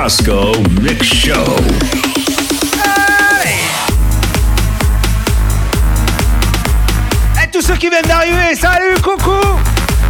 Roscoe 0.00 0.52
Mix 0.80 1.06
Show. 1.06 1.32
Et 7.42 7.50
tous 7.50 7.62
ceux 7.62 7.74
qui 7.74 7.90
viennent 7.90 8.02
d'arriver, 8.04 8.54
salut, 8.54 8.94
coucou 9.02 9.40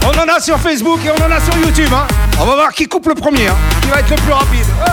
On 0.05 0.19
en 0.19 0.35
a 0.35 0.41
sur 0.41 0.59
Facebook 0.59 1.01
et 1.07 1.11
on 1.11 1.25
en 1.25 1.31
a 1.31 1.41
sur 1.41 1.57
YouTube. 1.57 1.91
Hein. 1.95 2.07
On 2.39 2.45
va 2.45 2.55
voir 2.55 2.73
qui 2.73 2.87
coupe 2.87 3.09
le 3.09 3.15
premier, 3.15 3.49
hein. 3.49 3.57
qui 3.81 3.89
va 3.89 4.01
être 4.01 4.11
le 4.11 4.17
plus 4.17 4.33
rapide. 4.33 4.67
Euh. 4.83 4.93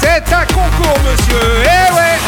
C'est 0.00 0.32
un 0.32 0.46
concours, 0.46 0.98
monsieur. 1.04 1.40
Eh 1.64 1.92
ouais 1.92 2.18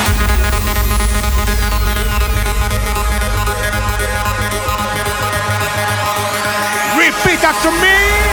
Repeat 6.96 7.44
after 7.44 7.70
me. 7.70 8.27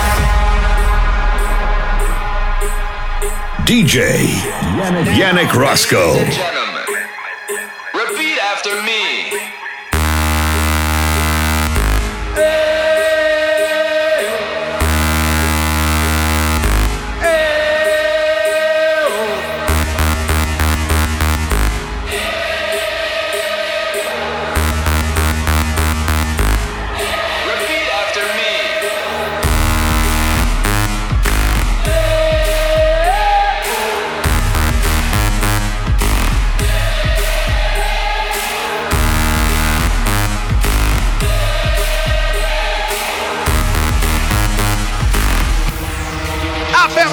DJ 3.66 3.98
Yannick, 4.78 5.08
Yannick 5.18 5.54
Roscoe. 5.56 6.55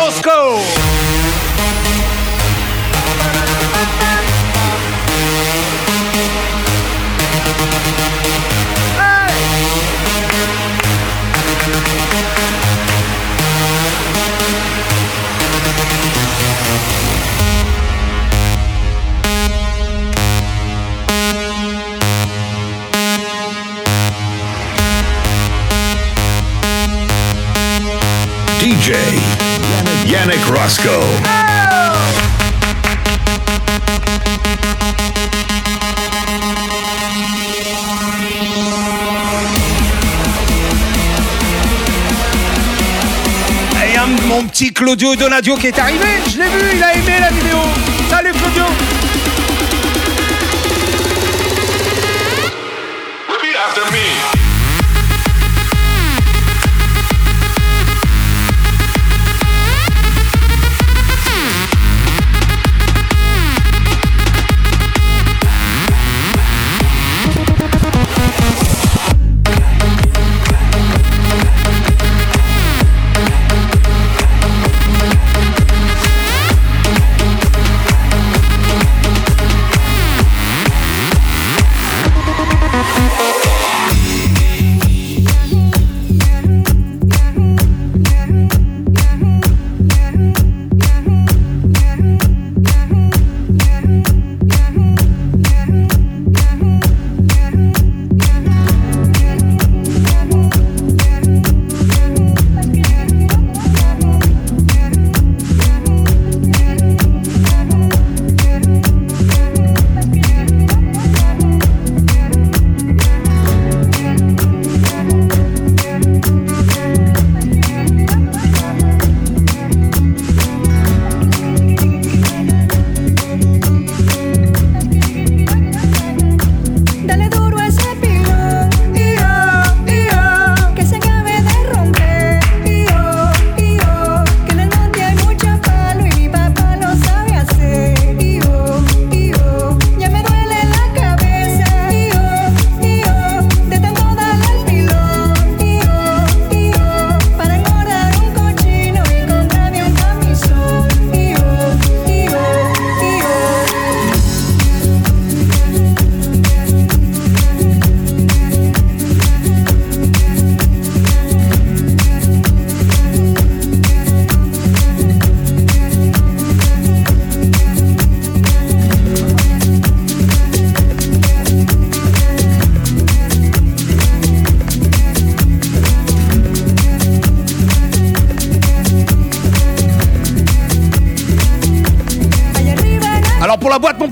Aperosco. 0.02 0.81
Claudio 44.70 45.16
Donadio 45.16 45.56
qui 45.56 45.66
est 45.66 45.78
arrivé. 45.78 46.06
Je 46.30 46.38
l'ai 46.38 46.44
vu, 46.44 46.76
il 46.76 46.82
a 46.82 46.94
aimé 46.94 47.18
la 47.20 47.30
vidéo. 47.30 47.58
Salut 48.08 48.32
Claudio. 48.32 48.91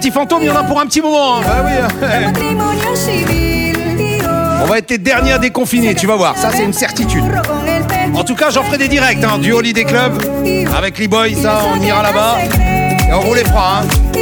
Petit 0.00 0.10
fantôme, 0.10 0.42
il 0.42 0.46
y 0.46 0.50
en 0.50 0.56
a 0.56 0.64
pour 0.64 0.80
un 0.80 0.86
petit 0.86 1.02
moment. 1.02 1.36
hein. 1.36 1.42
Oui. 1.64 1.72
Y 3.22 3.72
yo, 4.22 4.28
On 4.62 4.66
va 4.66 4.78
être 4.78 4.90
les 4.90 4.98
derniers 4.98 5.32
à 5.32 5.38
déconfiner, 5.38 5.94
tu 5.94 6.06
vas 6.06 6.16
voir. 6.16 6.36
Ça, 6.38 6.50
c'est 6.52 6.64
une 6.64 6.72
certitude. 6.72 7.24
En 8.14 8.24
tout 8.24 8.34
cas, 8.34 8.50
j'en 8.50 8.62
ferai 8.64 8.78
des 8.78 8.88
directs 8.88 9.22
hein, 9.22 9.38
du 9.38 9.52
Holiday 9.52 9.84
Club 9.84 10.14
avec 10.76 10.98
les 10.98 11.06
boys. 11.06 11.34
Ça, 11.42 11.60
on 11.74 11.80
ira 11.82 12.02
là-bas 12.02 12.38
et 13.08 13.12
on 13.12 13.20
roule 13.20 13.36
les 13.36 13.44
fera. 13.44 13.80
Hein. 13.82 14.19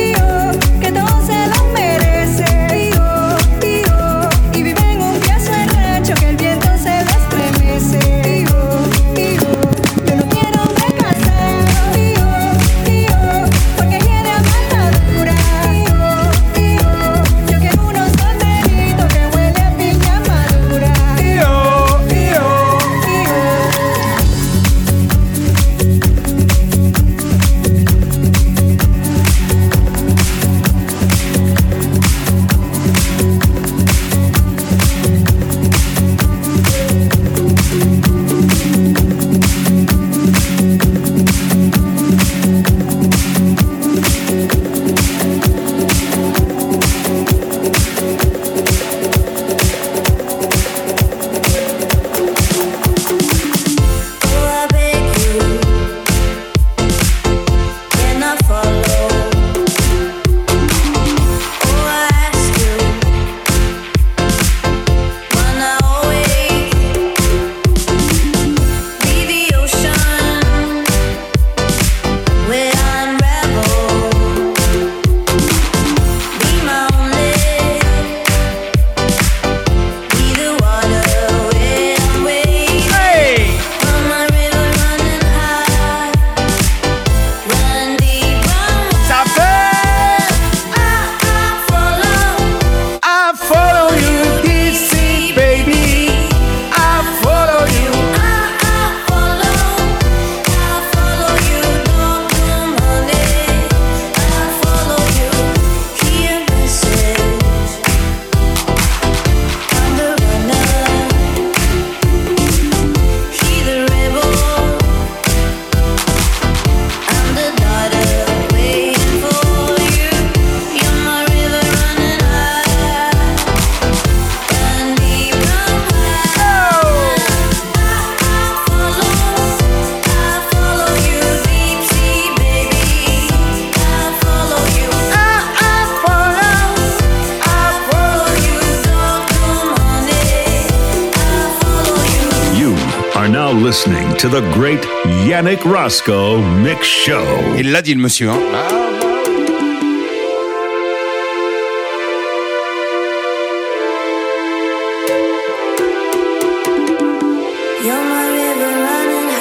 Listening 143.68 144.16
to 144.16 144.30
the 144.30 144.40
great 144.54 144.80
Yannick 145.28 145.62
Roscoe 145.62 146.40
Mix 146.62 146.86
Show. 146.86 147.22
Il 147.58 147.70
l'a 147.70 147.82
dit 147.82 147.92
le 147.94 148.00
monsieur. 148.00 148.30
Hein. 148.30 148.38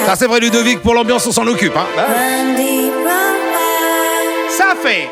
Ça 0.04 0.16
c'est 0.16 0.26
vrai 0.26 0.40
Ludovic, 0.40 0.80
pour 0.80 0.92
l'ambiance 0.92 1.26
on 1.26 1.32
s'en 1.32 1.46
occupe. 1.46 1.74
Hein. 1.74 1.86
Ça 4.50 4.74
fait. 4.82 5.08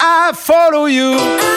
I 0.00 0.32
follow 0.34 0.86
you. 0.86 1.55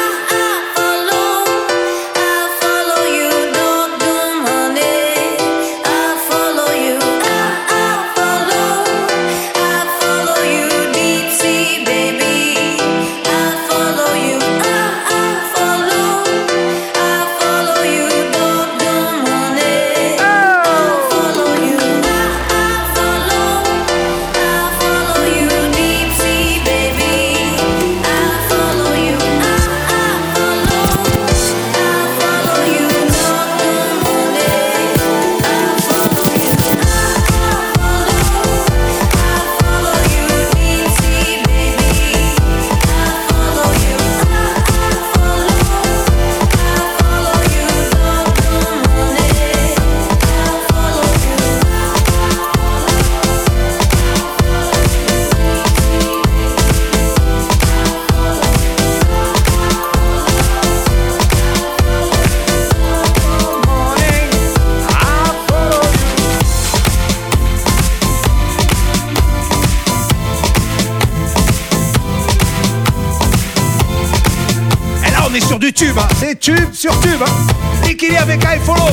Tube, 76.39 76.73
sur 76.73 76.97
tube. 77.01 77.21
Hein. 77.21 77.87
Nikili 77.87 78.17
avec 78.17 78.43
I 78.43 78.59
Follow. 78.65 78.89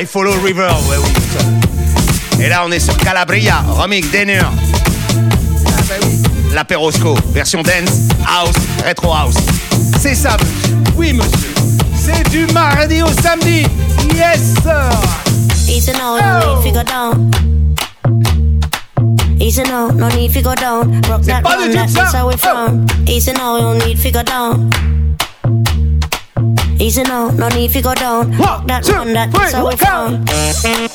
I 0.00 0.06
Follow 0.06 0.32
River, 0.44 0.68
ouais 0.88 0.96
oui. 1.02 2.44
Et 2.44 2.48
là 2.48 2.64
on 2.66 2.70
est 2.70 2.80
sur 2.80 2.96
Calabria, 2.96 3.62
remix 3.68 4.10
Denner. 4.10 4.40
Ah 4.40 4.50
bah 5.66 5.94
oui. 6.02 6.22
La 6.54 6.64
Perosco, 6.64 7.14
version 7.32 7.62
dance, 7.62 8.08
house, 8.26 8.54
retro 8.86 9.12
house. 9.12 9.34
C'est 10.00 10.14
ça, 10.14 10.36
monsieur. 10.40 10.76
Oui, 10.96 11.12
monsieur. 11.12 11.52
C'est 11.96 12.28
du 12.30 12.46
mardi 12.52 13.02
au 13.02 13.08
samedi. 13.22 13.66
Yes, 14.14 14.54
sir. 14.62 14.90
Easy 15.68 15.92
now, 15.92 16.18
no 16.18 16.60
need 16.62 16.72
to 16.72 16.78
go 16.78 16.82
down. 16.82 17.30
Easy 19.40 19.62
now, 19.62 19.88
no 19.88 20.08
need 20.08 20.32
to 20.32 20.42
go 20.42 20.54
down. 20.54 21.00
Rock 21.08 21.22
that 21.22 21.42
du 21.42 21.72
tout 21.72 21.94
that's 21.94 22.14
how 22.14 22.28
we 22.28 22.36
from. 22.36 22.86
Easy 23.06 23.32
now, 23.32 23.58
no 23.60 23.74
need 23.86 24.00
to 24.00 24.10
go 24.10 24.22
down. 24.22 24.70
Easy 26.80 27.02
now, 27.02 27.28
no 27.30 27.48
need 27.50 27.70
to 27.72 27.82
go 27.82 27.94
down. 27.94 28.30
Rock 28.38 28.66
that 28.66 28.82
two, 28.84 28.92
round, 28.92 29.14
that's 29.14 29.52
how 29.52 29.68
we 29.68 29.76
go. 29.76 30.89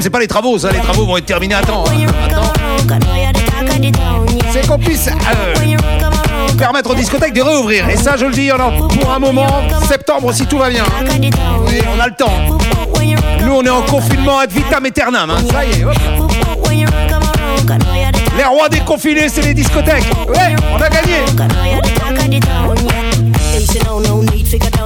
Problème 0.00 0.02
c'est 0.02 0.10
pas 0.10 0.20
les 0.20 0.26
travaux, 0.28 0.58
ça. 0.58 0.70
Les 0.72 0.78
travaux 0.80 1.04
vont 1.06 1.16
être 1.16 1.26
terminés 1.26 1.54
à 1.54 1.62
temps. 1.62 1.84
hein. 1.86 2.98
C'est 4.52 4.66
qu'on 4.66 4.78
puisse 4.78 5.08
euh, 5.08 6.54
permettre 6.58 6.90
aux 6.90 6.94
discothèques 6.94 7.34
de 7.34 7.42
réouvrir. 7.42 7.88
Et 7.88 7.96
ça, 7.96 8.16
je 8.16 8.26
le 8.26 8.32
dis, 8.32 8.50
a 8.50 8.56
pour 8.56 9.12
un 9.12 9.18
moment. 9.18 9.46
Septembre, 9.88 10.32
si 10.32 10.46
tout 10.46 10.58
va 10.58 10.70
bien. 10.70 10.84
on 11.04 12.00
a 12.00 12.06
le 12.06 12.14
temps. 12.14 12.32
Nous, 13.44 13.52
on 13.52 13.62
est 13.62 13.70
en 13.70 13.82
confinement 13.82 14.38
ad 14.38 14.50
vitam 14.50 14.84
aeternam. 14.84 15.30
hein. 15.30 15.38
Ça 15.50 15.64
y 15.64 15.80
est. 15.80 15.84
hop. 15.84 15.94
Les 18.36 18.44
rois 18.44 18.68
des 18.68 18.80
confinés, 18.80 19.28
c'est 19.28 19.42
les 19.42 19.54
discothèques. 19.54 20.04
Ouais, 20.28 20.56
on 20.72 20.80
a 20.80 20.88
gagné. 20.88 21.16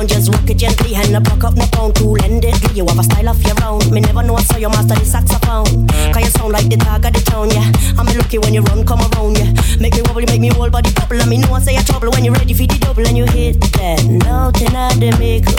Down, 0.07 0.09
just 0.09 0.33
walk 0.33 0.49
it 0.51 0.59
gently 0.59 0.95
and 0.95 1.17
I 1.17 1.21
block 1.21 1.45
up 1.45 1.57
my 1.57 1.67
phone, 1.67 1.93
cool 1.93 2.17
and 2.25 2.41
deadly. 2.41 2.75
You 2.75 2.87
have 2.87 2.99
a 2.99 3.03
style 3.03 3.29
of 3.29 3.43
your 3.43 3.57
own. 3.65 3.93
Me 3.93 4.01
never 4.01 4.23
know 4.23 4.35
I 4.35 4.43
saw 4.43 4.57
you 4.57 4.69
master 4.69 4.95
the 4.95 5.05
saxophone. 5.05 5.87
Cause 6.13 6.25
you 6.25 6.31
sound 6.31 6.53
like 6.53 6.69
the 6.69 6.77
talk 6.77 7.05
of 7.05 7.13
the 7.13 7.21
town, 7.21 7.51
yeah. 7.51 7.71
I'm 7.99 8.07
lucky 8.17 8.39
when 8.39 8.55
you 8.55 8.63
run, 8.63 8.85
come 8.87 9.01
around, 9.01 9.39
yeah. 9.39 9.53
Make 9.81 9.95
me 9.95 10.03
wobble, 10.03 10.23
make 10.27 10.41
me 10.41 10.49
whole 10.49 10.71
body 10.71 10.93
bubble. 10.93 11.21
And 11.21 11.31
me 11.31 11.39
know 11.39 11.53
I 11.53 11.61
say 11.61 11.75
you 11.75 11.83
trouble 11.83 12.11
when 12.11 12.25
you're 12.25 12.35
ready 12.35 12.55
for 12.55 12.67
the 12.67 12.79
double 12.81 13.07
and 13.07 13.17
you 13.17 13.27
hit 13.27 13.61
that. 13.79 14.05
Nothing 14.05 14.75
at 14.75 14.95
the 15.01 15.11
maker. 15.19 15.57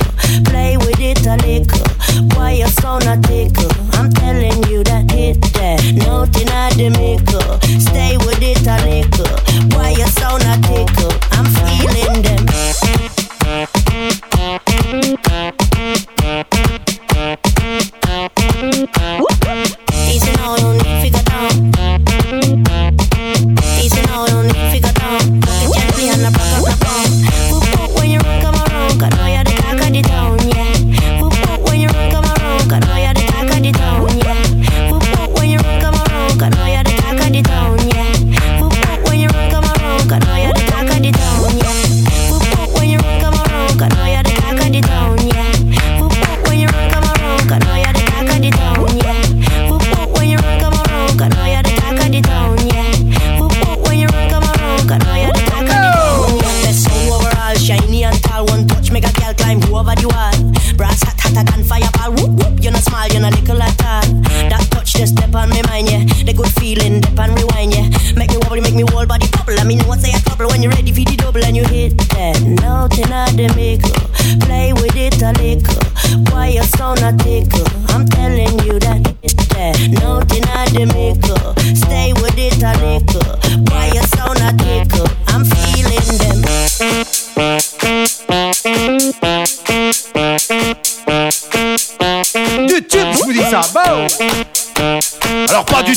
Play 0.50 0.78
with 0.78 1.00
it 1.00 1.26
a 1.26 1.36
little. 1.46 1.86
Why 2.36 2.52
you 2.62 2.68
sound 2.68 3.06
a 3.06 3.18
tickle? 3.22 3.72
I'm 3.94 4.12
telling 4.12 4.64
you 4.70 4.84
that 4.86 5.12
hit 5.12 5.42
that. 5.58 5.82
Nothing 5.96 6.50
at 6.50 6.74
the 6.76 6.90
maker. 6.90 7.46
Stay 7.80 8.18
with 8.18 8.42
it 8.42 8.66
a 8.68 8.78
little. 8.84 9.34
Why 9.76 9.92
you 9.92 10.08
sound 10.20 10.44
a 10.44 10.56
tickle? 10.68 11.14
I'm 11.32 11.46
feeling 11.46 12.22
them. 12.22 12.75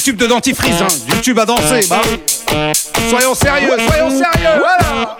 tube 0.08 0.16
de 0.16 0.26
dentifrice, 0.26 0.80
hein, 0.80 0.86
du 1.06 1.20
tube 1.20 1.38
à 1.38 1.44
danser. 1.44 1.86
Bah 1.90 2.00
soyons 3.10 3.34
sérieux, 3.34 3.72
soyons 3.86 4.08
sérieux. 4.08 4.58
Voilà. 4.58 5.17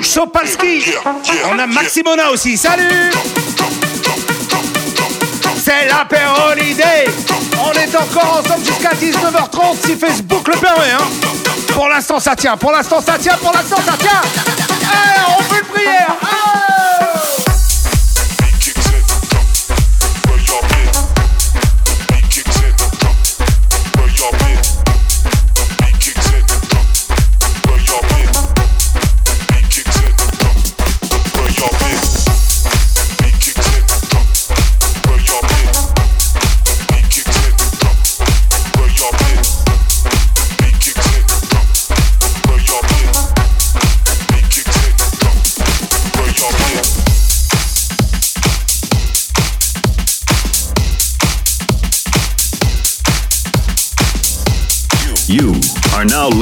Chopalski. 0.00 0.84
On 1.50 1.58
a 1.58 1.66
Maximona 1.66 2.30
aussi. 2.30 2.56
Salut 2.56 3.10
C'est 5.62 5.86
la 5.86 6.06
l'idée. 6.54 7.10
On 7.62 7.72
est 7.72 7.94
encore 7.94 8.42
ensemble 8.42 8.64
jusqu'à 8.64 8.90
19h30 8.90 9.76
si 9.84 9.96
Facebook 9.96 10.48
le 10.48 10.58
permet. 10.58 10.92
Hein. 10.92 11.04
Pour 11.74 11.88
l'instant 11.88 12.18
ça 12.18 12.34
tient, 12.34 12.56
pour 12.56 12.72
l'instant 12.72 13.00
ça 13.02 13.18
tient, 13.18 13.36
pour 13.36 13.52
l'instant 13.52 13.76
ça 13.84 13.96
tient. 13.98 14.20
Eh, 14.80 15.38
on 15.38 15.42
fait 15.42 15.60
une 15.60 15.66
prière. 15.66 16.16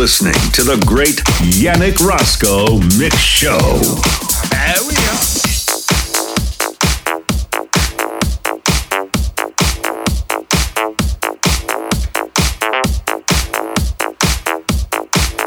listening 0.01 0.32
to 0.53 0.62
the 0.62 0.82
great 0.86 1.16
Yannick 1.42 2.01
Roscoe 2.01 2.78
Mix 2.98 3.18
Show. 3.18 3.59
There 4.48 4.80
we 4.88 4.96
are. 4.96 5.20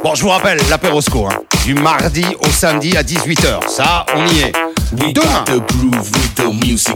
Bon, 0.03 0.13
je 0.13 0.21
vous 0.21 0.29
rappelle 0.29 0.59
l'apéro 0.69 0.99
hein, 0.99 1.39
du 1.65 1.73
mardi 1.73 2.23
au 2.39 2.49
samedi 2.51 2.95
à 2.95 3.01
18h. 3.01 3.67
Ça, 3.67 4.05
on 4.15 4.27
y 4.27 4.41
est 4.41 4.62
demain. 4.93 5.43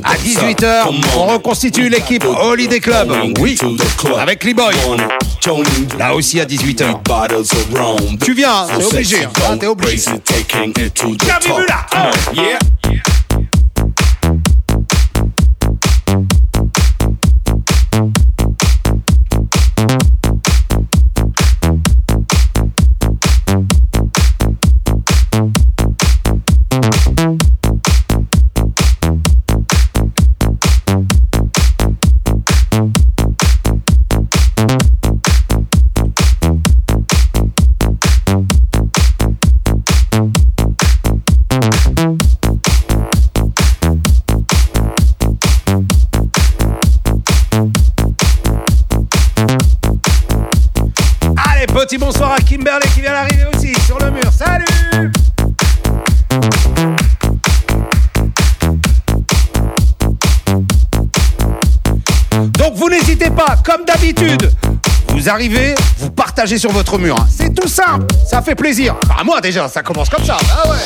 À 0.03 0.15
18h, 0.15 0.83
on 1.17 1.25
reconstitue 1.27 1.89
l'équipe 1.89 2.23
Holiday 2.25 2.79
Club. 2.79 3.11
Oui, 3.39 3.57
avec 4.17 4.43
Lee 4.43 4.53
boys. 4.53 4.71
Là 5.97 6.13
aussi 6.13 6.39
à 6.39 6.45
18h. 6.45 6.85
Tu 8.23 8.33
viens, 8.33 8.65
t'es 8.77 8.83
obligé. 8.85 9.17
Hein, 9.49 9.57
t'es 9.57 9.67
obligé. 9.67 10.09
Attitude. 63.99 64.66
Vous 65.27 65.33
arrivez, 65.33 65.75
vous 65.97 66.09
partagez 66.09 66.57
sur 66.57 66.71
votre 66.71 66.97
mur. 66.97 67.17
hein. 67.19 67.27
C'est 67.29 67.53
tout 67.53 67.67
simple, 67.67 68.05
ça 68.25 68.41
fait 68.41 68.55
plaisir. 68.55 68.95
Enfin, 69.03 69.25
moi 69.25 69.41
déjà, 69.41 69.67
ça 69.67 69.83
commence 69.83 70.07
comme 70.07 70.23
ça. 70.23 70.37
Ah 70.49 70.69
ouais. 70.69 70.77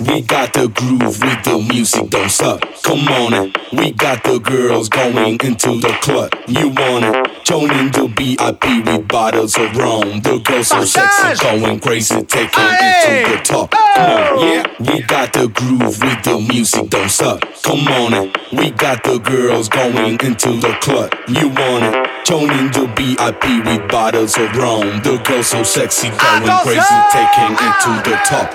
We 0.00 0.20
got 0.20 0.52
the 0.52 0.68
groove 0.68 1.18
with 1.18 1.42
the 1.44 1.56
music, 1.72 2.10
don't 2.10 2.28
suck. 2.28 2.60
Come 2.84 3.08
on 3.08 3.32
in. 3.32 3.50
We 3.72 3.92
got 3.92 4.22
the 4.24 4.38
girls 4.38 4.90
going 4.90 5.38
into 5.42 5.80
the 5.80 5.94
club. 6.02 6.28
You 6.46 6.68
want 6.76 7.04
it? 7.04 7.30
Join 7.44 7.70
in 7.70 7.90
the 7.92 8.06
VIP 8.14 8.84
with 8.84 9.08
bottles 9.08 9.56
of 9.56 9.74
rum. 9.76 10.20
The 10.20 10.38
girls 10.44 10.68
so 10.68 10.84
sexy, 10.84 11.42
going 11.42 11.80
crazy, 11.80 12.22
taking 12.24 12.50
it 12.52 13.24
to 13.24 13.30
the 13.30 13.42
top. 13.42 13.70
Come 13.70 14.10
on, 14.10 14.46
yeah. 14.46 14.62
We 14.78 15.00
got 15.02 15.32
the 15.32 15.48
groove 15.48 16.02
with 16.02 16.22
the 16.24 16.38
music, 16.52 16.90
don't 16.90 17.08
suck. 17.08 17.40
Come 17.62 17.88
on 17.88 18.12
in. 18.12 18.32
We 18.52 18.70
got 18.72 19.02
the 19.04 19.18
girls 19.18 19.70
going 19.70 20.20
into 20.20 20.60
the 20.60 20.76
club. 20.82 21.14
You 21.28 21.48
want 21.48 21.84
it? 21.84 22.08
Join 22.26 22.50
in 22.50 22.70
the 22.72 22.86
VIP 22.96 23.20
with 23.30 23.88
bottles 23.88 24.36
of 24.36 24.56
rum. 24.56 25.00
The 25.02 25.22
girls 25.24 25.46
so 25.46 25.62
sexy, 25.62 26.08
going 26.08 26.42
crazy, 26.64 26.80
taking 27.12 27.54
it 27.54 27.74
to 27.82 27.90
the 28.02 28.16
top. 28.24 28.52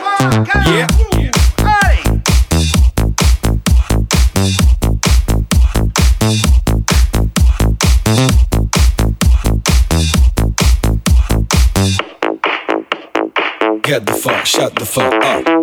Yeah. 0.65 0.88
Get 13.84 14.05
the 14.05 14.13
fuck, 14.13 14.45
shut 14.45 14.76
the 14.76 14.86
fuck 14.86 15.13
up. 15.24 15.56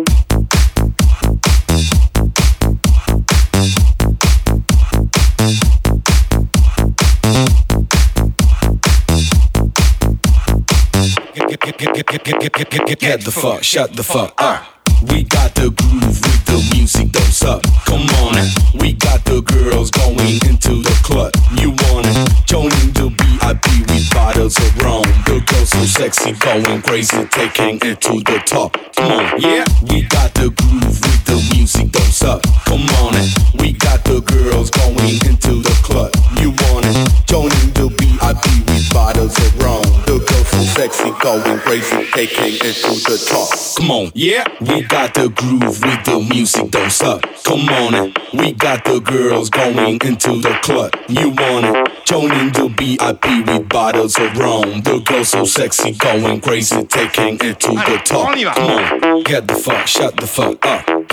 Get 12.83 13.21
the 13.21 13.31
fuck, 13.31 13.63
shut 13.63 13.95
the 13.95 14.03
fuck 14.03 14.33
up. 14.37 14.65
We 15.09 15.23
got 15.23 15.55
the 15.55 15.71
groove 15.71 16.03
with 16.03 16.45
the 16.45 16.75
music, 16.75 17.09
don't 17.13 17.23
suck. 17.31 17.63
Come 17.85 18.01
on. 18.19 18.35
We 18.79 18.91
got 18.91 19.23
the 19.23 19.41
girls 19.41 19.91
going 19.91 20.19
into 20.43 20.83
the 20.83 20.99
club. 21.01 21.31
You 21.55 21.69
want 21.71 22.05
it? 22.07 22.45
Join 22.45 22.71
in 22.83 22.91
the 22.91 23.15
VIP 23.15 23.87
with 23.87 24.13
bottles 24.13 24.57
of 24.57 24.77
rum. 24.79 25.03
The 25.23 25.41
girls 25.47 25.69
so 25.69 25.85
sexy, 25.85 26.33
going 26.33 26.81
crazy, 26.81 27.25
taking 27.27 27.79
it 27.81 28.01
to 28.01 28.19
the 28.19 28.43
top. 28.45 28.77
Come 28.95 29.11
on, 29.11 29.39
yeah. 29.39 29.63
We 29.89 30.03
got 30.03 30.33
the 30.33 30.49
groove 30.49 30.99
with 30.99 31.14
the 31.25 31.35
music, 31.55 31.91
don't 31.91 32.03
suck. 32.05 32.41
Come 32.65 32.85
on 33.01 33.15
in. 33.15 33.29
We 33.59 33.73
got 33.73 34.03
the 34.03 34.21
girls 34.21 34.69
going 34.69 35.19
into 35.25 35.61
the 35.61 35.75
club. 35.83 36.11
You 36.39 36.49
want 36.49 36.85
it? 36.85 37.25
Join 37.25 37.51
in 37.61 37.73
the 37.73 37.89
VIP 37.89 38.45
with 38.67 38.93
bottles 38.93 39.37
of 39.37 39.59
rum. 39.59 39.83
The 40.05 40.19
girls 40.19 40.47
so 40.49 40.61
sexy, 40.77 41.11
going 41.21 41.59
crazy, 41.59 42.05
taking 42.11 42.55
it 42.61 42.75
to 42.85 42.93
the 43.09 43.17
top. 43.29 43.49
Come 43.77 43.91
on, 43.91 44.11
yeah. 44.13 44.45
We 44.61 44.83
got 44.83 45.13
the 45.13 45.29
groove 45.29 45.81
with 45.81 46.05
the 46.05 46.25
music, 46.29 46.71
don't 46.71 46.91
suck. 46.91 47.21
Come 47.43 47.67
on 47.69 47.93
in. 47.95 48.13
We 48.33 48.53
got 48.53 48.85
the 48.85 48.99
girls 48.99 49.49
going 49.49 50.01
into 50.01 50.41
the 50.41 50.57
club. 50.61 50.93
You 51.07 51.29
want 51.29 51.65
it? 51.65 52.05
Join 52.05 52.31
in 52.31 52.51
the 52.53 52.69
VIP 52.69 53.47
with 53.47 53.69
bottles 53.69 54.17
of 54.17 54.37
rum. 54.37 54.81
The 54.81 54.99
girls 55.05 55.29
so 55.29 55.45
sexy, 55.45 55.93
going 55.93 56.41
crazy, 56.41 56.83
taking 56.85 57.35
it 57.41 57.59
to 57.61 57.71
the 57.71 58.01
top. 58.03 58.35
Come 58.55 58.71
on, 58.71 59.23
get 59.23 59.47
the 59.47 59.55
fuck, 59.55 59.87
shut 59.87 60.15
the 60.17 60.27
fuck 60.27 60.65
up. 60.65 60.85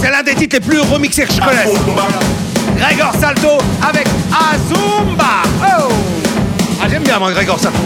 C'est 0.00 0.10
l'un 0.10 0.22
des 0.22 0.34
titres 0.34 0.56
les 0.56 0.60
plus 0.60 0.80
remixés 0.80 1.24
que 1.24 1.32
je 1.32 1.40
connaisse. 1.40 1.68
Grégor 2.76 3.12
Salto 3.20 3.58
avec 3.88 4.06
Azumba. 4.32 5.42
Oh 5.60 5.88
Ah 6.82 6.86
j'aime 6.90 7.02
bien 7.04 7.18
moi 7.18 7.30
Grégor 7.32 7.58
Salto. 7.58 7.78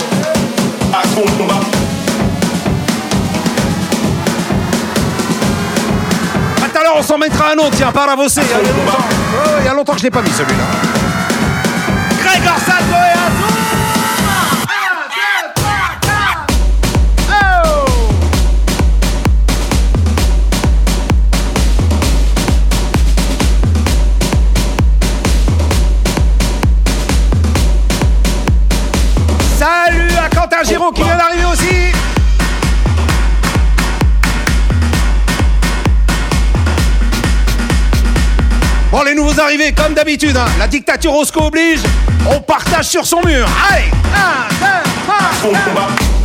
Ah, 0.92 1.02
Tout 6.58 6.78
à 6.78 6.82
l'heure 6.82 6.94
on 6.98 7.02
s'en 7.02 7.18
mettra 7.18 7.52
un 7.52 7.58
autre, 7.58 7.76
tiens, 7.76 7.92
par 7.92 8.06
a 8.54 8.58
longtemps, 8.58 8.98
Oh, 9.34 9.50
il 9.60 9.66
y 9.66 9.68
a 9.68 9.74
longtemps 9.74 9.92
que 9.92 9.98
je 9.98 10.04
l'ai 10.04 10.10
pas 10.10 10.22
mis 10.22 10.30
celui-là. 10.30 10.64
Grégor 12.22 12.58
Salto 12.64 12.94
et 12.94 13.18
Giraud 30.66 30.90
qui 30.90 31.04
vient 31.04 31.16
d'arriver 31.16 31.44
aussi. 31.44 31.92
Bon 38.90 39.02
les 39.04 39.14
nouveaux 39.14 39.38
arrivés 39.40 39.72
comme 39.72 39.94
d'habitude, 39.94 40.36
hein, 40.36 40.46
la 40.58 40.66
dictature 40.66 41.12
Roscoe 41.12 41.42
oblige, 41.42 41.80
on 42.28 42.40
partage 42.40 42.86
sur 42.86 43.06
son 43.06 43.20
mur. 43.24 43.46
Allez, 43.70 43.90
1, 44.12 45.50
2, 45.52 45.52
3, 45.52 46.15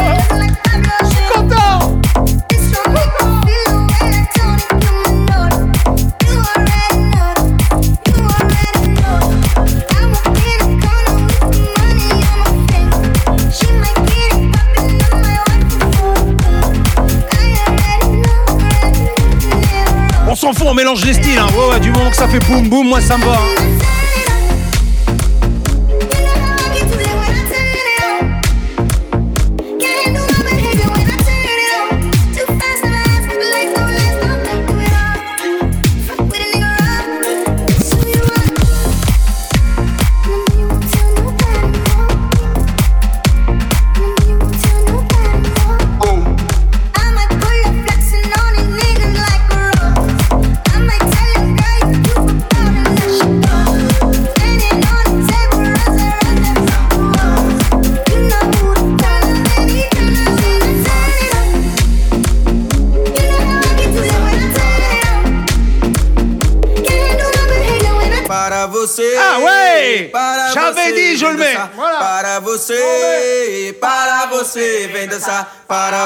on 20.29 20.35
s'en 20.35 20.53
fout, 20.53 20.67
on 20.67 20.73
mélange 20.73 21.03
les 21.03 21.13
styles. 21.13 21.37
Hein. 21.37 21.47
Ouais, 21.53 21.73
ouais, 21.73 21.79
du 21.81 21.91
moment 21.91 22.09
que 22.09 22.15
ça 22.15 22.29
fait 22.29 22.39
boum 22.39 22.69
boum, 22.69 22.87
moi 22.87 23.01
ça 23.01 23.17
me 23.17 23.25
va. 23.25 23.33
Hein. 23.33 23.90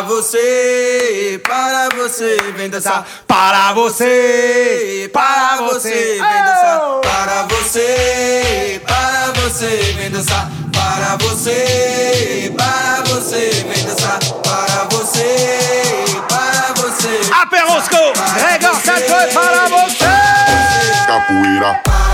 você, 0.05 1.41
para 1.43 1.89
você, 1.95 2.37
vem 2.55 2.69
dançar. 2.69 3.05
Oh! 3.05 3.25
Para 3.27 3.73
você, 3.73 5.09
para 5.11 5.57
você, 5.57 5.91
vem 5.91 6.19
dançar. 6.21 7.01
Para 7.01 7.43
você, 7.49 8.81
para 8.85 9.41
você, 9.41 9.93
vem 9.97 10.11
dançar. 10.11 10.49
Para 10.71 11.17
você, 11.17 12.53
para 12.55 13.03
você, 13.07 13.49
vem 13.67 13.85
dançar. 13.85 14.19
Para 14.43 14.83
você, 14.91 16.05
para 16.27 16.73
você. 16.81 17.33
Aperrosco, 17.41 17.95
regaça 18.35 18.93
foi 18.93 19.27
para 19.33 19.67
você. 19.67 20.05
Capoeira. 21.07 22.04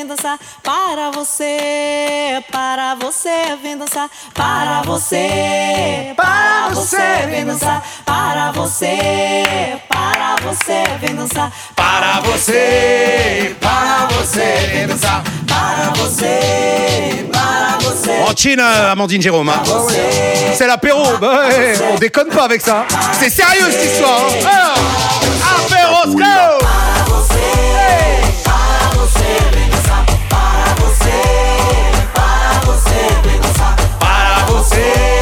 vem 0.00 0.06
dançar. 0.06 0.38
Para 0.62 1.10
você, 1.10 2.42
para 2.50 2.94
você 2.94 3.56
vem 3.62 3.76
dançar. 3.76 4.08
Para 4.34 4.82
você, 4.82 6.14
para 6.16 6.68
você 6.70 7.26
vem 7.28 7.44
dançar. 7.44 7.82
Para 8.04 8.52
você, 8.52 9.78
para 9.88 10.36
você 10.42 10.84
vem 11.00 11.14
dançar. 11.14 11.52
Para 11.76 12.20
você, 12.20 13.56
para 13.60 14.06
você 14.06 14.70
vem 14.72 14.86
dançar. 14.86 15.22
Para 15.46 15.90
você, 15.96 17.28
para 17.30 17.78
você. 17.80 18.54
En 18.54 18.60
Amandine 18.92 19.22
Jérôme. 19.22 19.52
C'est 20.54 20.66
l'apéro. 20.66 21.02
On 21.92 21.98
déconne 21.98 22.28
pas 22.28 22.44
avec 22.44 22.62
ça. 22.62 22.86
C'est 23.12 23.30
sérieux 23.30 23.70
cette 23.70 23.84
histoire. 23.84 24.22
Hein. 24.46 24.74
Oh. 26.02 26.06
Go. 26.06 26.18
Para 26.18 27.04
você, 27.08 27.40
para 28.44 28.90
você. 28.94 29.49
você. 34.70 35.19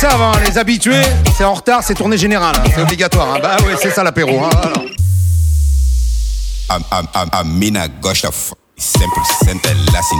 Savent, 0.00 0.22
hein, 0.22 0.32
les 0.46 0.56
habitués, 0.56 1.02
c'est 1.36 1.44
en 1.44 1.52
retard, 1.52 1.82
c'est 1.84 1.94
tournée 1.94 2.16
générale, 2.16 2.56
hein, 2.56 2.64
c'est 2.74 2.80
obligatoire. 2.80 3.34
hein. 3.34 3.38
Bah 3.42 3.56
ouais, 3.66 3.76
c'est 3.80 3.90
ça 3.90 4.02
l'apéro. 4.02 4.42
Hein, 4.42 4.48
voilà. 4.50 4.82
A, 6.70 6.78
a, 6.90 7.02
a, 7.14 7.40
a 7.40 7.44
mina 7.44 7.86
gosta 7.88 8.30
f... 8.30 8.54
sempre 8.78 9.20
senta 9.44 9.68
ela 9.70 10.00
se 10.00 10.14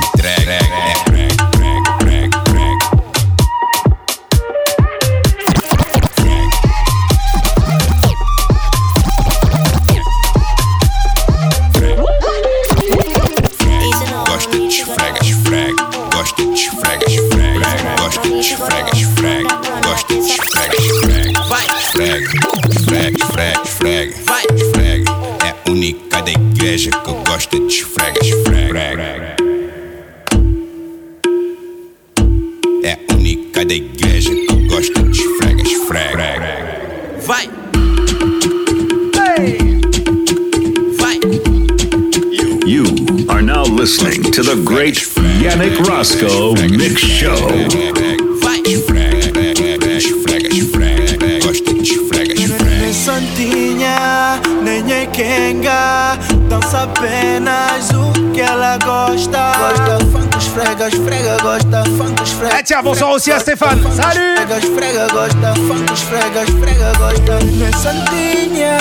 À 63.29 63.39
Stéphane. 63.39 63.83
Salut 63.95 64.41
Esfrega, 64.41 64.59
esfrega, 64.59 65.07
gosta 65.13 65.55
funk, 65.55 65.93
esfrega, 65.93 66.43
esfrega 66.43 66.93
Gosta 66.99 67.39
nem 67.45 67.73
santinha, 67.75 68.79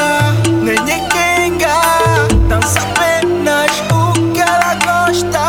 nem 0.63 0.77
Kenga 1.09 1.81
Dança 2.47 2.79
apenas 2.79 3.69
o 3.91 4.13
que 4.31 4.39
ela 4.39 4.75
gosta 4.75 5.39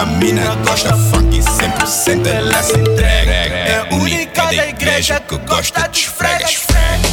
A 0.00 0.06
mina 0.18 0.54
gosta 0.64 0.96
funk 0.96 1.38
100% 1.38 2.26
ela 2.26 2.62
se 2.62 2.72
entrega. 2.72 3.30
É 3.30 3.86
a 3.90 3.94
única 3.94 4.44
da 4.46 4.66
igreja 4.66 5.20
que 5.20 5.36
gosta 5.36 5.86
de 5.88 5.98
esfrega, 5.98 6.44
esfrega. 6.44 7.07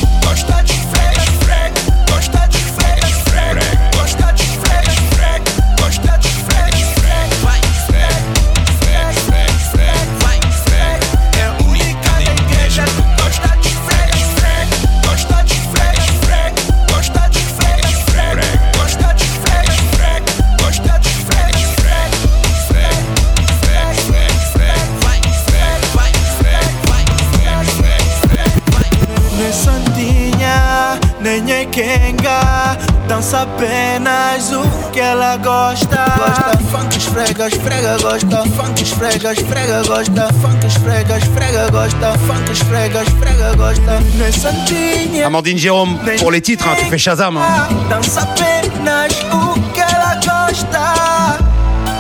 Kenga 31.76 32.78
Dança 33.06 33.42
apenas 33.42 34.50
o 34.54 34.64
que 34.94 35.00
ela 35.02 35.36
gosta 35.36 36.06
Gosta 36.18 36.58
funk, 36.72 36.98
esfrega, 36.98 37.48
esfrega 37.50 37.98
Gosta 38.02 38.44
funk, 38.56 38.82
esfrega, 38.82 39.34
esfrega 39.34 39.84
Gosta 39.84 40.30
funk, 40.42 40.66
esfrega, 40.66 41.18
esfrega 41.18 41.70
Gosta 41.72 42.18
funk, 42.20 42.50
esfrega, 42.54 43.04
esfrega 43.04 43.56
Gosta 43.58 44.00
Nem 44.14 44.32
santinha 44.32 45.28
Amandine 45.28 45.60
Jérôme, 45.60 46.00
pour 46.18 46.32
les 46.32 46.40
titres, 46.40 46.66
hein, 46.66 46.78
tu 46.80 46.86
fais 46.90 47.02
Shazam. 47.02 47.36
hein. 47.36 47.44
Dança 47.90 48.22
apenas 48.22 49.12
o 49.34 49.60
que 49.74 49.82
ela 49.82 50.16
gosta 50.16 50.80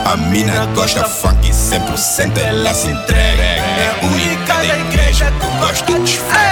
A 0.05 0.15
mina 0.29 0.67
gosta 0.73 1.03
funk 1.03 1.51
100% 1.51 2.37
ela 2.37 2.73
se 2.73 2.87
entrega. 2.87 3.43
É 3.43 3.99
a 4.01 4.05
única 4.05 4.53
da 4.53 4.77
igreja 4.79 5.31
que 5.31 5.47
gosta 5.59 5.99
de 5.99 6.11
esfrega. 6.11 6.44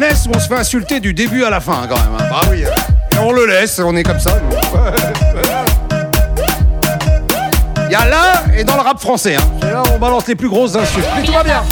Des 0.00 0.08
seuls 0.08 0.16
titres 0.16 0.26
que 0.26 0.26
je 0.26 0.26
connaisse 0.26 0.26
où 0.26 0.30
on 0.34 0.40
se 0.40 0.48
fait 0.48 0.58
insulter 0.60 1.00
du 1.00 1.14
début 1.14 1.44
à 1.44 1.50
la 1.50 1.60
fin, 1.60 1.82
hein, 1.82 1.86
quand 1.88 1.96
même. 1.96 2.14
hein. 2.18 2.26
Bah 2.30 2.40
oui. 2.50 2.64
hein. 2.64 2.70
Et 3.14 3.18
on 3.18 3.32
le 3.32 3.46
laisse, 3.46 3.78
on 3.78 3.96
est 3.96 4.02
comme 4.02 4.20
ça. 4.20 4.32
Il 7.88 7.92
y 7.92 7.94
a 7.94 8.04
là 8.04 8.42
et 8.56 8.64
dans 8.64 8.74
le 8.74 8.80
rap 8.82 9.00
français. 9.00 9.36
Hein. 9.36 9.66
Et 9.66 9.70
là, 9.70 9.82
on 9.94 9.98
balance 9.98 10.26
les 10.26 10.34
plus 10.34 10.48
grosses 10.48 10.74
insultes. 10.76 11.06
Mais 11.16 11.22
tout 11.22 11.32
va 11.32 11.42
bien. 11.44 11.62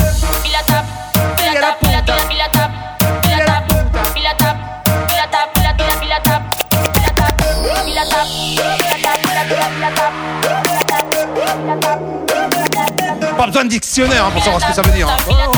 Pas 13.37 13.47
besoin 13.47 13.65
de 13.65 13.69
dictionnaire 13.69 14.25
hein, 14.27 14.31
pour 14.33 14.43
savoir 14.43 14.63
ce 14.63 14.67
que 14.69 14.73
ça 14.75 14.83
veut 14.83 14.93
dire. 14.93 15.09
hein. 15.09 15.54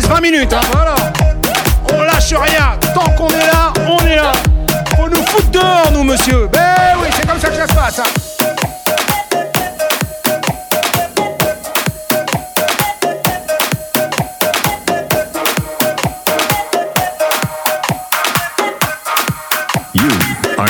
Reste 0.00 0.12
20 0.12 0.20
minutes. 0.20 0.52
hein, 0.52 0.60
Voilà. 0.72 0.94
On 1.92 2.02
lâche 2.02 2.32
rien. 2.32 2.78
Tant 2.94 3.10
qu'on 3.10 3.28
est 3.28 3.46
là, 3.46 3.72
on 3.86 4.06
est 4.06 4.16
là. 4.16 4.32
Faut 4.96 5.08
fout 5.26 5.50
dehors, 5.50 5.90
nous, 5.92 6.04
monsieur. 6.04 6.48
Ben 6.52 6.96
oui, 7.00 7.08
c'est 7.14 7.26
comme 7.28 7.40
ça 7.40 7.48
que 7.48 7.56
ça 7.56 7.66
se 7.66 7.74
passe. 7.74 7.98
hein. 7.98 8.20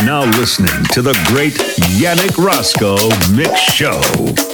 Now 0.06 0.24
listening 0.24 0.84
to 0.92 1.02
the 1.02 1.12
great 1.26 1.56
Yannick 2.00 2.36
Roscoe 2.36 2.96
Mix 3.32 3.60
Show. 3.60 4.49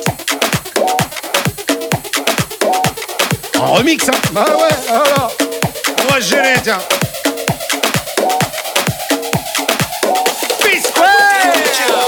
En 3.58 3.72
remix, 3.74 4.08
hein. 4.08 4.12
Bah 4.32 4.44
ouais, 4.56 4.90
alors. 4.90 5.32
On 6.02 6.12
va 6.12 6.20
se 6.20 6.30
gêner, 6.30 6.54
tiens. 6.62 6.78
Peace, 10.60 10.92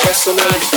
Personally, 0.02 0.68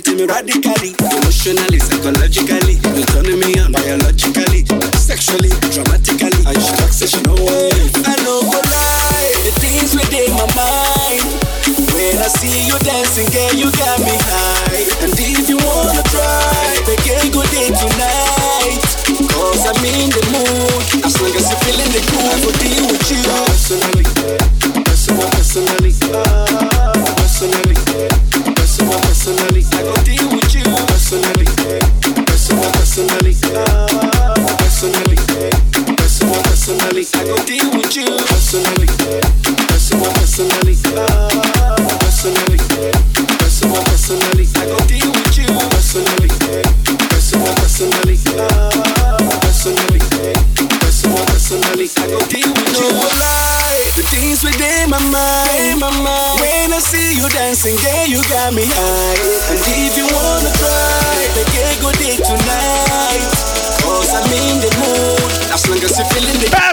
it 0.00 0.04
to 0.04 0.16
me, 0.16 0.26
give 0.26 0.36
it 0.36 0.44
to 0.48 0.52
me 0.52 0.64
radically, 0.64 0.92
emotionally, 1.12 1.78
psychologically. 1.78 2.76
You're 2.96 3.06
turning 3.12 3.40
me 3.40 3.58
on 3.60 3.72
biologically, 3.72 4.64
sexually, 4.96 5.50
dramatically. 5.72 6.44
I 6.46 6.54
she 6.56 6.72
talks, 6.76 6.96
so 7.00 7.06
she 7.06 7.20
know 7.22 7.36
it. 7.36 7.92
I 8.06 8.16
know 8.24 8.40
for 8.48 8.62
lie, 8.64 9.32
the 9.44 9.52
things 9.60 9.92
within 9.94 10.32
my 10.36 10.46
mind. 10.56 11.24
When 11.92 12.16
I 12.16 12.28
see 12.28 12.66
you 12.66 12.76
dancing, 12.80 13.28
girl, 13.32 13.52
you 13.52 13.68
got 13.76 14.00
me 14.00 14.16
high. 14.16 14.84
And 15.04 15.12
if 15.12 15.48
you 15.48 15.58
wanna 15.60 16.02
try, 16.08 16.80
we 16.88 16.96
can 17.04 17.30
go 17.32 17.42
day 17.52 17.68
tonight. 17.68 18.80
Cause 19.28 19.66
I'm 19.68 19.84
in 19.84 20.08
the 20.10 20.24
mood. 20.32 21.04
As 21.04 21.14
long 21.20 21.34
as 21.34 21.44
you're 21.50 21.60
feeling 21.66 21.90
the 21.92 22.02
groove, 22.08 22.24
I 22.24 22.36
will 22.44 22.56
deal 22.56 22.84
with 22.88 23.10
you. 23.10 23.99
Go 37.30 37.38
deal 37.46 37.70
with 37.70 37.94
you. 37.94 38.10
Personally, 38.26 38.90
personal, 39.70 40.10
personally, 40.18 40.74
personally, 42.02 42.58
personal, 43.38 43.82
personally, 43.86 44.46
I 44.58 44.66
go 44.66 44.78
deal 44.90 45.10
with 45.14 45.38
you. 45.38 45.46
Personally, 45.70 46.28
personal, 47.06 47.54
personally, 47.54 48.18
personally, 49.46 50.00
personal, 50.82 51.22
personally, 51.30 51.86
I 51.86 52.06
go 52.10 52.18
deal 52.26 52.50
with 52.50 52.74
you. 52.82 52.90
The 53.94 54.02
things 54.10 54.42
within 54.42 54.90
my 54.90 54.98
mind, 54.98 55.78
my 55.78 55.90
mind. 56.02 56.40
When 56.40 56.72
I 56.74 56.80
see 56.82 57.14
you 57.14 57.28
dancing, 57.30 57.78
you 58.10 58.22
got 58.26 58.54
me 58.54 58.66
high. 58.66 59.54
And 59.54 59.60
if 59.70 59.94
you 59.96 60.06
wanna 60.10 60.50
try, 60.58 61.30
go 61.78 61.90
tonight. 61.94 63.22
Cause 63.82 64.14
I'm 64.14 64.26
in 64.34 64.58
the 64.62 64.70
mood. 64.82 65.30
As 65.54 65.66
long 65.68 65.78
as 65.78 65.98
you're 65.98 66.06
feeling 66.10 66.38
the 66.38 66.69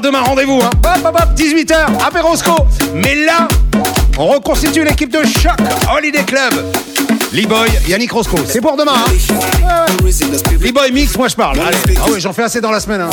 demain, 0.00 0.20
rendez-vous, 0.20 0.60
hein. 0.62 0.70
Hop, 0.84 0.98
hop, 1.04 1.16
hop, 1.20 1.28
18h, 1.36 2.06
apérosco. 2.06 2.52
Mais 2.94 3.14
là, 3.14 3.48
on 4.18 4.26
reconstitue 4.26 4.84
l'équipe 4.84 5.10
de 5.12 5.22
choc 5.26 5.56
Holiday 5.94 6.24
Club. 6.24 6.54
Lee-Boy, 7.32 7.68
Yannick 7.88 8.12
Roscoe. 8.12 8.38
C'est 8.46 8.60
pour 8.60 8.76
demain, 8.76 8.92
hein. 8.96 9.10
Lee-Boy 10.60 10.92
mix, 10.92 11.16
moi 11.16 11.28
je 11.28 11.34
parle. 11.36 11.58
Ah 11.60 12.10
ouais, 12.10 12.20
j'en 12.20 12.32
fais 12.32 12.44
assez 12.44 12.60
dans 12.60 12.70
la 12.70 12.80
semaine, 12.80 13.02
hein. 13.02 13.10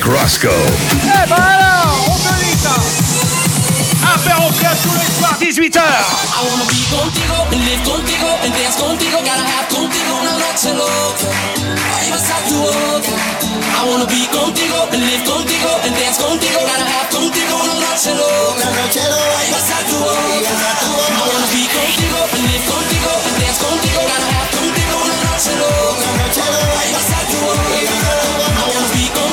Yannick 0.00 0.04
Roscoe. 0.04 0.48
Eh 0.48 1.28
ben 1.28 1.36
alors, 1.36 2.08
on 2.08 2.16
te 2.16 2.32
dit 2.44 2.56
ça. 2.56 2.74
Apéro 4.14 4.50
tous 4.50 4.94
les 4.96 5.10
soirs, 5.18 5.38
18h. 5.40 5.80
I 5.80 6.44
wanna 6.48 6.64
be 6.64 6.80
contigo, 6.88 7.36
and 7.52 7.60
live 7.60 7.84
contigo, 7.84 8.28
and 8.44 8.52
dance 8.52 8.76
contigo, 8.76 9.18
gotta 9.20 9.44
have 9.44 9.68
contigo 9.68 10.16
una 10.20 10.32
noche 10.32 10.72
loca. 10.72 11.28
Vas 12.10 12.30
a 12.30 12.38
tu 12.48 12.56
boca. 12.56 13.12
I 13.12 13.84
wanna 13.88 14.06
be 14.06 14.26
contigo, 14.32 14.88
and 14.92 15.02
live 15.04 15.24
contigo, 15.24 15.70
and 15.84 15.94
dance 15.96 16.18
contigo, 16.18 16.60
gotta 16.60 16.84
have 16.84 17.10
contigo 17.10 17.60
una 17.60 17.74
noche 17.74 18.12
loca. 18.14 18.66
A 18.66 19.84
tu 19.88 19.96
boca. 20.00 20.16
I 20.16 21.24
wanna 21.28 21.48
be 21.52 21.68
contigo, 21.68 22.20
and 22.32 22.44
live 22.48 22.66
contigo, 22.66 23.12
and 23.26 23.36
dance 23.40 23.60
contigo, 23.60 24.00
gotta 24.00 24.28
have 24.32 24.50
contigo 24.56 24.96
una 25.04 25.16
noche 25.28 25.52
loca. 25.60 26.08
Boca. 27.40 27.70
I 28.50 28.66
wanna 28.66 28.88
be 28.92 29.08
contigo, 29.08 29.29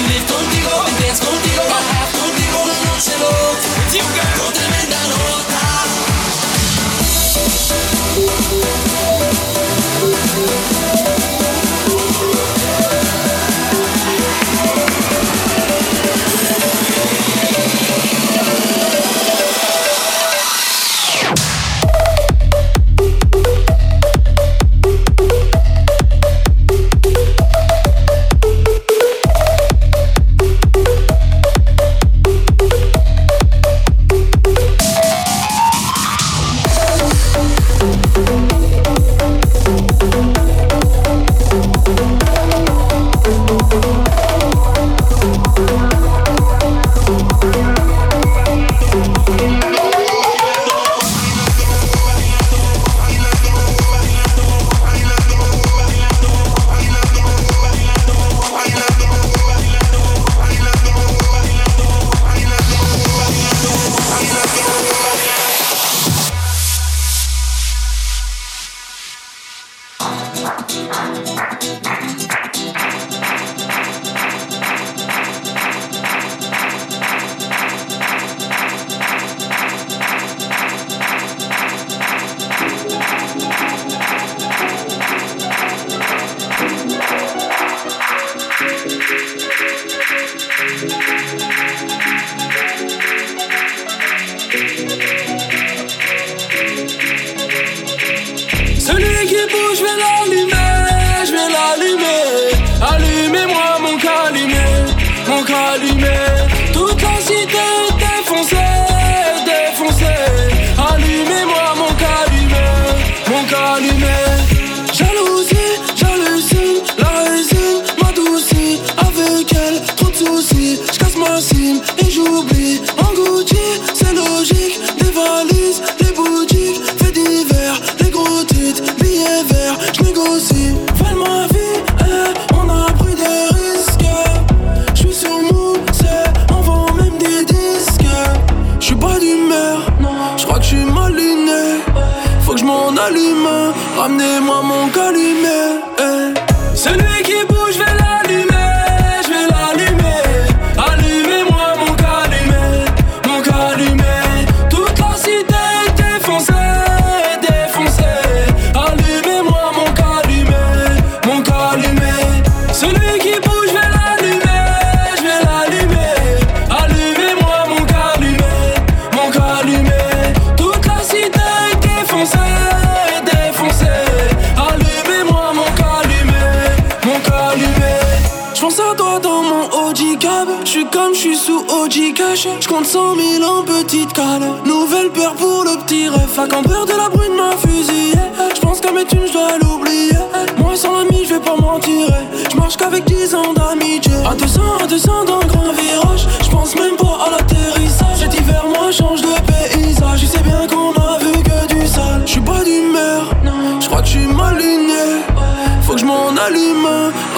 Contigo, 0.00 0.24
contigo, 0.26 0.70
contigo, 0.70 1.20
contigo, 1.20 1.60
contigo, 1.60 2.60
contigo, 2.60 2.90
contigo, 2.90 3.28
contigo, 3.76 4.08
contigo, 4.44 4.79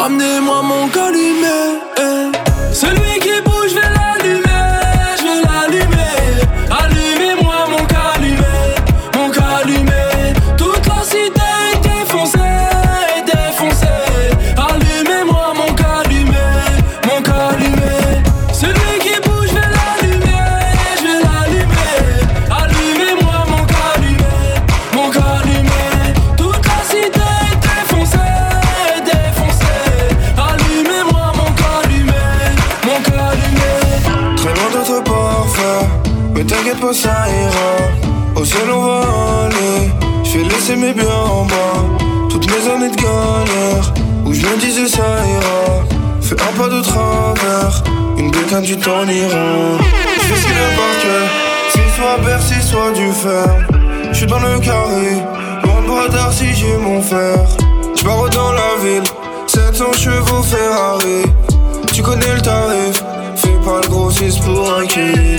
Ramenez-moi 0.03 0.63
mon 0.63 0.89
calumet. 0.89 1.92
Je 44.83 44.89
ça 44.89 45.03
ira. 45.03 45.85
Fais 46.21 46.35
un 46.35 46.59
pas 46.59 46.69
de 46.69 46.81
travers, 46.83 47.83
une 48.19 48.31
bécane, 48.31 48.63
tu 48.63 48.77
t'en 48.77 49.07
iras. 49.07 49.79
J'fais 50.21 50.37
ce 50.37 50.47
qu'il 50.47 50.55
c'est 51.73 51.97
soit 51.97 52.19
Bercy, 52.25 52.55
soit 52.63 52.93
du 52.93 53.13
fer. 53.13 53.47
J'suis 54.13 54.27
dans 54.27 54.39
le 54.39 54.59
carré, 54.59 55.23
loin 55.65 55.83
de 55.83 56.13
bras 56.13 56.31
si 56.33 56.55
j'ai 56.55 56.77
mon 56.77 57.01
fer. 57.01 57.39
J'pars 57.95 58.29
dans 58.31 58.53
la 58.53 58.77
ville, 58.83 59.03
700 59.47 59.93
chevaux 59.93 60.43
Ferrari. 60.43 61.23
Tu 61.93 62.03
connais 62.03 62.35
le 62.35 62.41
tarif, 62.41 63.03
fais 63.37 63.59
pas 63.65 63.81
le 63.83 63.89
grossiste 63.89 64.43
pour 64.43 64.73
un 64.75 64.87
kill. 64.87 65.37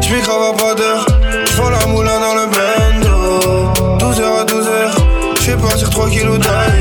J'm'y 0.00 0.20
crave 0.22 0.54
à 0.54 0.56
pas 0.56 0.74
d'heure, 0.74 1.06
j'vends 1.46 1.70
la 1.70 1.86
moulin 1.86 2.20
dans 2.20 2.34
le 2.34 2.46
bando. 2.46 3.98
12h 3.98 4.22
à 4.24 4.44
12h, 4.44 5.40
j'fais 5.40 5.56
partir 5.56 5.90
3 5.90 6.08
kilos 6.08 6.38
d'ailleurs. 6.38 6.75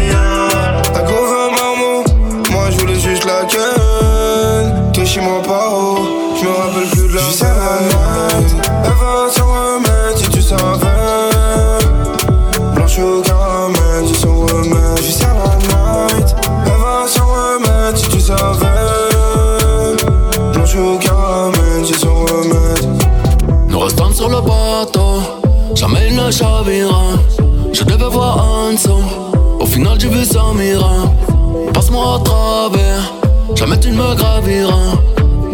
Passe-moi 31.73 32.15
à 32.15 32.19
travers, 32.23 33.13
jamais 33.53 33.79
tu 33.79 33.89
ne 33.89 33.95
me 33.95 34.15
graviras. 34.15 34.97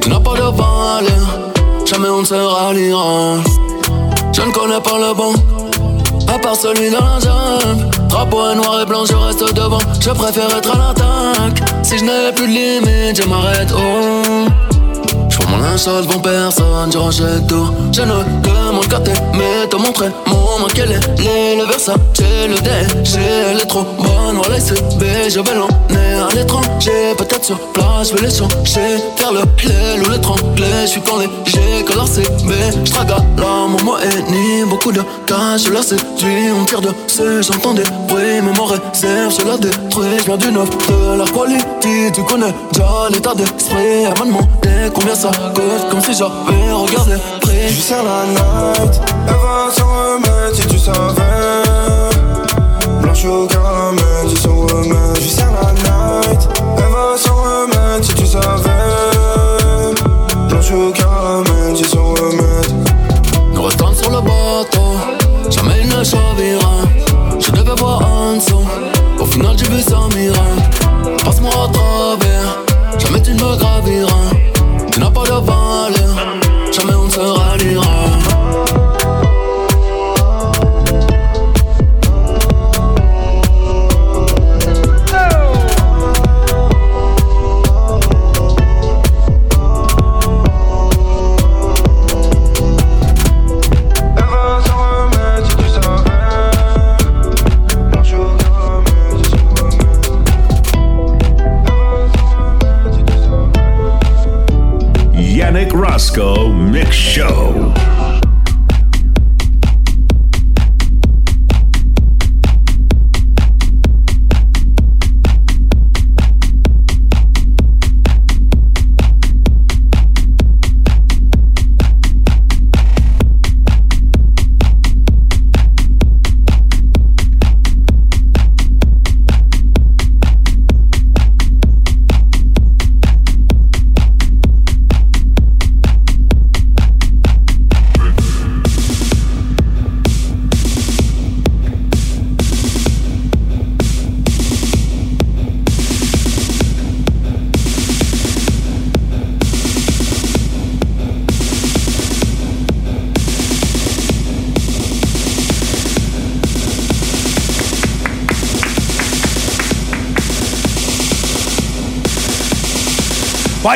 Tu 0.01 0.09
n'as 0.09 0.19
pas 0.19 0.33
de 0.33 0.43
valeur, 0.43 1.51
jamais 1.85 2.09
on 2.09 2.21
ne 2.21 2.25
se 2.25 2.35
ralliera. 2.35 3.35
Je 4.31 4.41
ne 4.41 4.51
connais 4.51 4.79
pas 4.79 4.97
le 4.97 5.13
bon, 5.13 5.33
à 6.33 6.39
part 6.39 6.55
celui 6.55 6.89
dans 6.89 6.99
la 6.99 7.19
jambe. 7.19 7.91
Drapeau 8.07 8.49
est 8.51 8.55
noir 8.55 8.81
et 8.81 8.85
blanc, 8.85 9.03
je 9.05 9.13
reste 9.13 9.53
devant. 9.53 9.79
Je 9.99 10.09
préfère 10.11 10.55
être 10.55 10.71
à 10.73 10.77
l'attaque. 10.77 11.61
Si 11.83 11.97
je 11.97 12.05
n'ai 12.05 12.31
plus 12.33 12.47
de 12.47 12.53
limite, 12.53 13.21
je 13.21 13.27
m'arrête. 13.27 13.73
Oh. 13.75 14.47
Je 15.29 15.37
prends 15.37 15.49
mon 15.49 15.57
linge 15.57 15.79
sale 15.79 16.05
devant 16.07 16.19
personne, 16.19 16.91
je 16.91 16.97
rachète 16.97 17.47
tout. 17.47 17.69
Je 17.91 18.01
ne 18.03 18.23
demande 18.41 18.87
qu'à 18.87 18.99
t'aimer, 18.99 19.67
te 19.69 19.75
montrer 19.75 20.09
mon 20.27 20.40
manque, 20.61 20.73
quel 20.73 20.91
est 20.91 21.19
les, 21.19 21.57
le 21.57 21.65
Versace, 21.65 21.95
le 22.19 22.55
déchet, 22.55 23.19
elle 23.51 23.59
est 23.59 23.65
trop 23.65 23.83
bonne, 23.97 24.35
voilà 24.35 24.59
CB, 24.59 25.29
je 25.29 25.39
vais 25.39 25.55
l'emmener 25.55 26.21
à 26.21 26.33
l'étranger, 26.35 27.15
peut-être 27.17 27.43
sur 27.43 27.59
place, 27.73 28.09
je 28.09 28.15
vais 28.15 28.27
les 28.27 28.33
changer, 28.33 28.97
faire 29.17 29.31
le 29.31 29.39
lait 29.39 30.05
ou 30.05 30.09
l'étrangler, 30.09 30.65
je 30.83 30.87
suis 30.87 31.01
quand 31.01 31.17
léger, 31.17 31.83
que 31.85 31.93
leur 31.93 32.07
CB, 32.07 32.53
je 32.85 32.91
traga 32.91 33.17
mot 33.83 33.97
est 33.97 34.31
ni 34.31 34.63
beaucoup 34.69 34.91
de 34.91 35.01
cash, 35.25 35.65
je 35.65 35.71
la 35.71 35.81
séduis, 35.81 36.51
on 36.59 36.65
tire 36.65 36.81
dessus, 36.81 37.41
j'entends 37.41 37.73
des 37.73 37.83
bruits, 38.07 38.41
mais 38.43 38.51
mon 38.55 38.65
réserve, 38.65 39.33
je 39.39 39.47
la 39.47 39.57
détruis, 39.57 40.17
je 40.19 40.25
viens 40.25 40.37
du 40.37 40.51
neuf, 40.51 40.69
de 40.69 41.17
la 41.17 41.25
quality, 41.25 42.11
tu 42.13 42.23
connais 42.23 42.53
déjà 42.71 43.09
l'état 43.11 43.33
d'esprit, 43.33 44.03
elle 44.05 44.19
m'a 44.19 44.25
demandé 44.25 44.91
combien 44.93 45.15
ça 45.15 45.31
coûte, 45.53 45.89
comme 45.89 46.01
si 46.01 46.13
j'avais 46.13 46.71
regardé 46.71 47.13
prix. 47.41 47.51
J'suis 47.69 47.81
sur 47.81 48.03
la 48.03 48.25
night, 48.27 49.01
elle 49.27 49.33
va 49.33 49.69
s'en 49.71 49.87
remettre 49.87 50.55
si 50.55 50.67
tu 50.67 50.77
savais. 50.77 51.30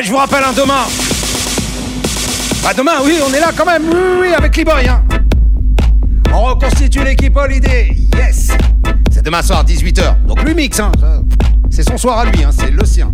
Je 0.06 0.12
vous 0.12 0.18
rappelle, 0.18 0.44
hein, 0.44 0.52
demain. 0.56 0.84
Bah, 2.62 2.72
demain, 2.76 2.92
oui, 3.02 3.18
on 3.28 3.34
est 3.34 3.40
là 3.40 3.50
quand 3.56 3.66
même. 3.66 3.82
Oui, 3.88 4.20
oui, 4.20 4.34
avec 4.34 4.56
l'e-boy. 4.56 4.86
Hein. 4.86 5.02
On 6.32 6.42
reconstitue 6.42 7.02
l'équipe 7.02 7.36
Holiday. 7.36 7.90
Yes. 8.16 8.52
C'est 9.10 9.24
demain 9.24 9.42
soir, 9.42 9.64
18h. 9.64 10.24
Donc, 10.26 10.44
lui 10.44 10.54
mix, 10.54 10.78
hein. 10.78 10.92
C'est 11.70 11.82
son 11.82 11.98
soir 11.98 12.20
à 12.20 12.24
lui, 12.26 12.44
hein. 12.44 12.50
C'est 12.56 12.70
le 12.70 12.84
sien. 12.84 13.12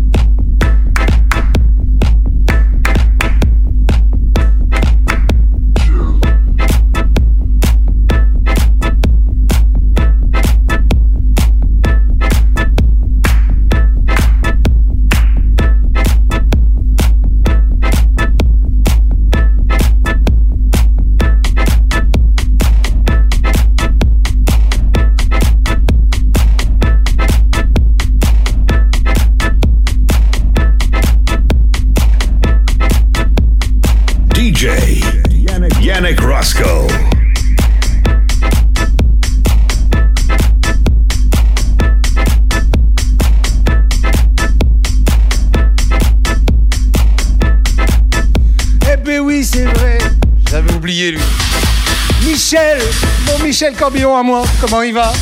Michel 53.63 53.79
Corbillon 53.79 54.17
à 54.17 54.23
moi, 54.23 54.43
comment 54.59 54.81
il 54.81 54.93
va? 54.93 55.13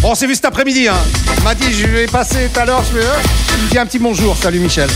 Bon, 0.00 0.12
on 0.12 0.14
s'est 0.14 0.26
vu 0.26 0.34
cet 0.34 0.46
après-midi. 0.46 0.88
Hein. 0.88 0.96
Il 1.36 1.44
m'a 1.44 1.54
dit, 1.54 1.70
je 1.74 1.86
vais 1.86 2.06
passer 2.06 2.48
tout 2.50 2.58
à 2.58 2.64
l'heure. 2.64 2.82
Je 2.82 2.96
vais, 2.96 3.04
hein. 3.04 3.20
Il 3.70 3.76
me 3.76 3.82
un 3.82 3.84
petit 3.84 3.98
bonjour. 3.98 4.34
Salut 4.34 4.60
Michel. 4.60 4.88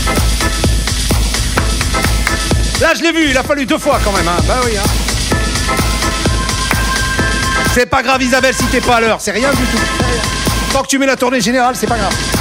Là, 2.81 2.93
je 2.97 3.03
l'ai 3.03 3.11
vu. 3.11 3.29
Il 3.29 3.37
a 3.37 3.43
fallu 3.43 3.67
deux 3.67 3.77
fois 3.77 3.99
quand 4.03 4.11
même. 4.13 4.27
Hein. 4.27 4.41
Bah 4.47 4.61
oui. 4.65 4.71
Hein. 4.75 4.89
C'est 7.75 7.85
pas 7.85 8.01
grave, 8.01 8.23
Isabelle, 8.23 8.55
si 8.55 8.65
t'es 8.65 8.81
pas 8.81 8.95
à 8.95 9.01
l'heure. 9.01 9.21
C'est 9.21 9.29
rien 9.29 9.51
du 9.51 9.57
tout. 9.57 9.83
Tant 10.73 10.81
que 10.81 10.87
tu 10.87 10.97
mets 10.97 11.05
la 11.05 11.15
tournée 11.15 11.39
générale, 11.39 11.75
c'est 11.75 11.85
pas 11.85 11.97
grave. 11.97 12.40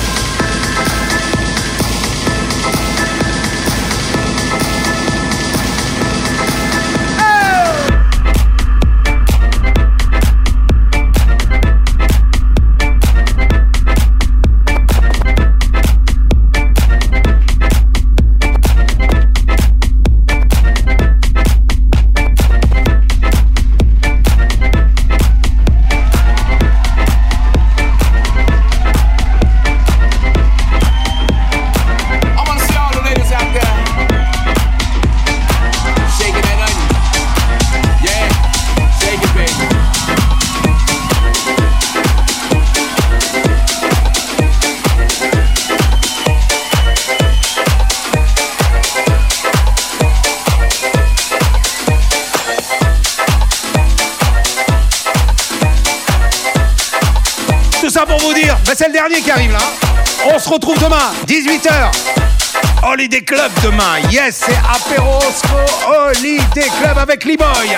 Holiday 62.92 63.20
Club 63.20 63.52
demain. 63.62 64.00
Yes, 64.10 64.42
c'est 64.44 64.58
Aperosco 64.68 65.56
Holiday 65.86 66.68
Club 66.80 66.98
avec 66.98 67.24
l'e-boy. 67.24 67.76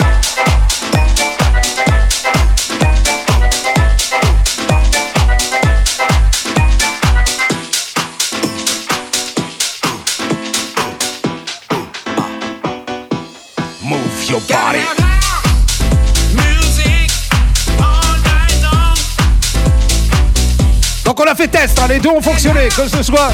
Hein, 21.55 21.87
les 21.89 21.99
deux 22.01 22.09
ont 22.09 22.23
fonctionné, 22.23 22.69
que 22.69 22.89
ce 22.89 23.03
soit 23.03 23.31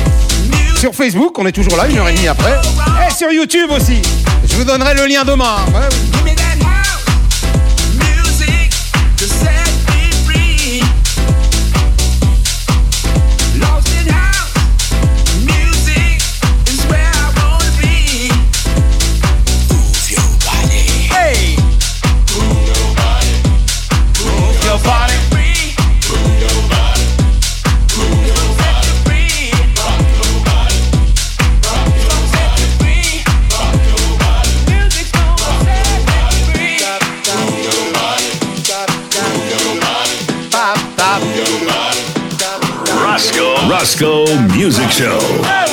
sur 0.77 0.93
Facebook, 0.95 1.39
on 1.39 1.47
est 1.47 1.53
toujours 1.53 1.77
là, 1.77 1.87
une 1.89 1.99
heure 1.99 2.09
et 2.09 2.13
demie 2.13 2.27
après, 2.29 2.61
et 3.07 3.13
sur 3.13 3.31
YouTube 3.31 3.71
aussi. 3.71 4.03
Je 4.45 4.57
vous 4.57 4.65
donnerai 4.65 4.95
le 4.95 5.07
lien 5.07 5.25
demain. 5.25 5.57
Ouais, 5.73 5.89
Music 44.69 44.91
Show. 44.91 45.68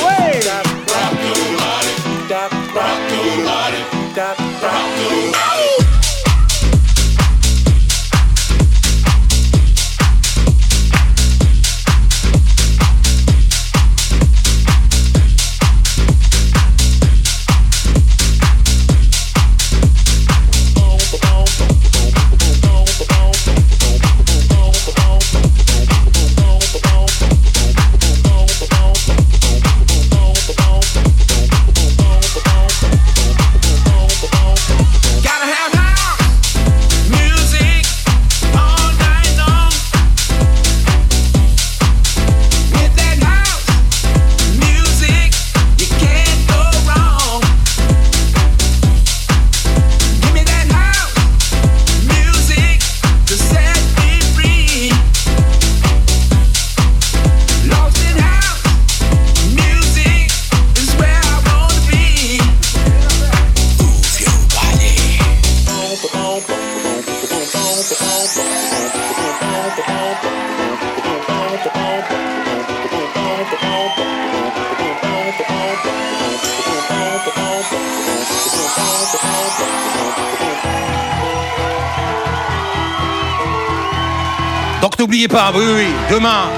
Demain, 86.10 86.48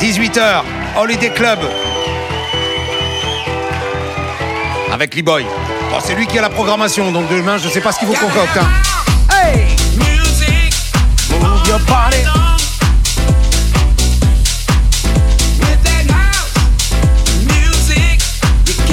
18h, 0.00 0.62
Holiday 0.96 1.30
Club. 1.30 1.58
Avec 4.92 5.14
Lee-Boy. 5.14 5.44
Bon, 5.90 5.98
c'est 6.04 6.14
lui 6.14 6.26
qui 6.26 6.38
a 6.38 6.42
la 6.42 6.50
programmation, 6.50 7.12
donc 7.12 7.28
demain, 7.28 7.58
je 7.58 7.68
sais 7.68 7.80
pas 7.80 7.92
ce 7.92 7.98
qu'il 7.98 8.08
vous 8.08 8.14
concocte. 8.14 8.56
hein. 8.58 8.68
Hey! 9.30 9.66
Music. 9.96 10.74
Move 11.40 11.66
your 11.68 11.78
body. 11.80 12.24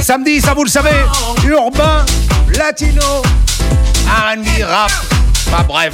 Samedi, 0.02 0.42
ça 0.42 0.54
vous 0.54 0.66
le 0.66 0.70
savez, 0.70 0.90
urbain, 1.48 2.06
latino, 2.58 3.22
R&B, 4.06 4.46
rap, 4.68 4.92
enfin 5.48 5.64
bref, 5.66 5.94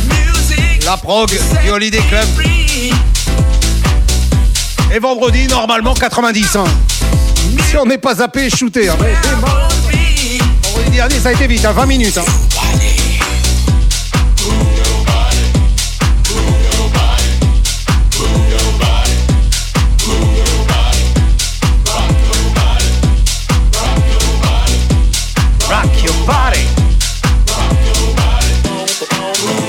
la 0.84 0.98
prog 0.98 1.30
du 1.62 1.70
Holiday 1.70 2.02
Club. 2.10 2.28
Et 4.94 5.00
vendredi, 5.00 5.48
normalement 5.48 5.94
90. 5.94 6.56
hein. 6.56 6.64
Si 7.70 7.78
on 7.78 7.86
n'est 7.86 7.98
pas 8.00 8.16
zappé, 8.16 8.50
shooté. 8.50 8.90
Hein. 8.90 8.96
Vendredi 10.64 10.92
dernier, 10.92 11.20
ça 11.20 11.30
a 11.30 11.32
été 11.34 11.48
vite, 11.48 11.64
hein, 11.66 11.72
20 11.74 11.86
minutes. 11.86 12.18
hein. 12.18 12.26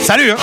Salut 0.03 0.33
hein 0.33 0.37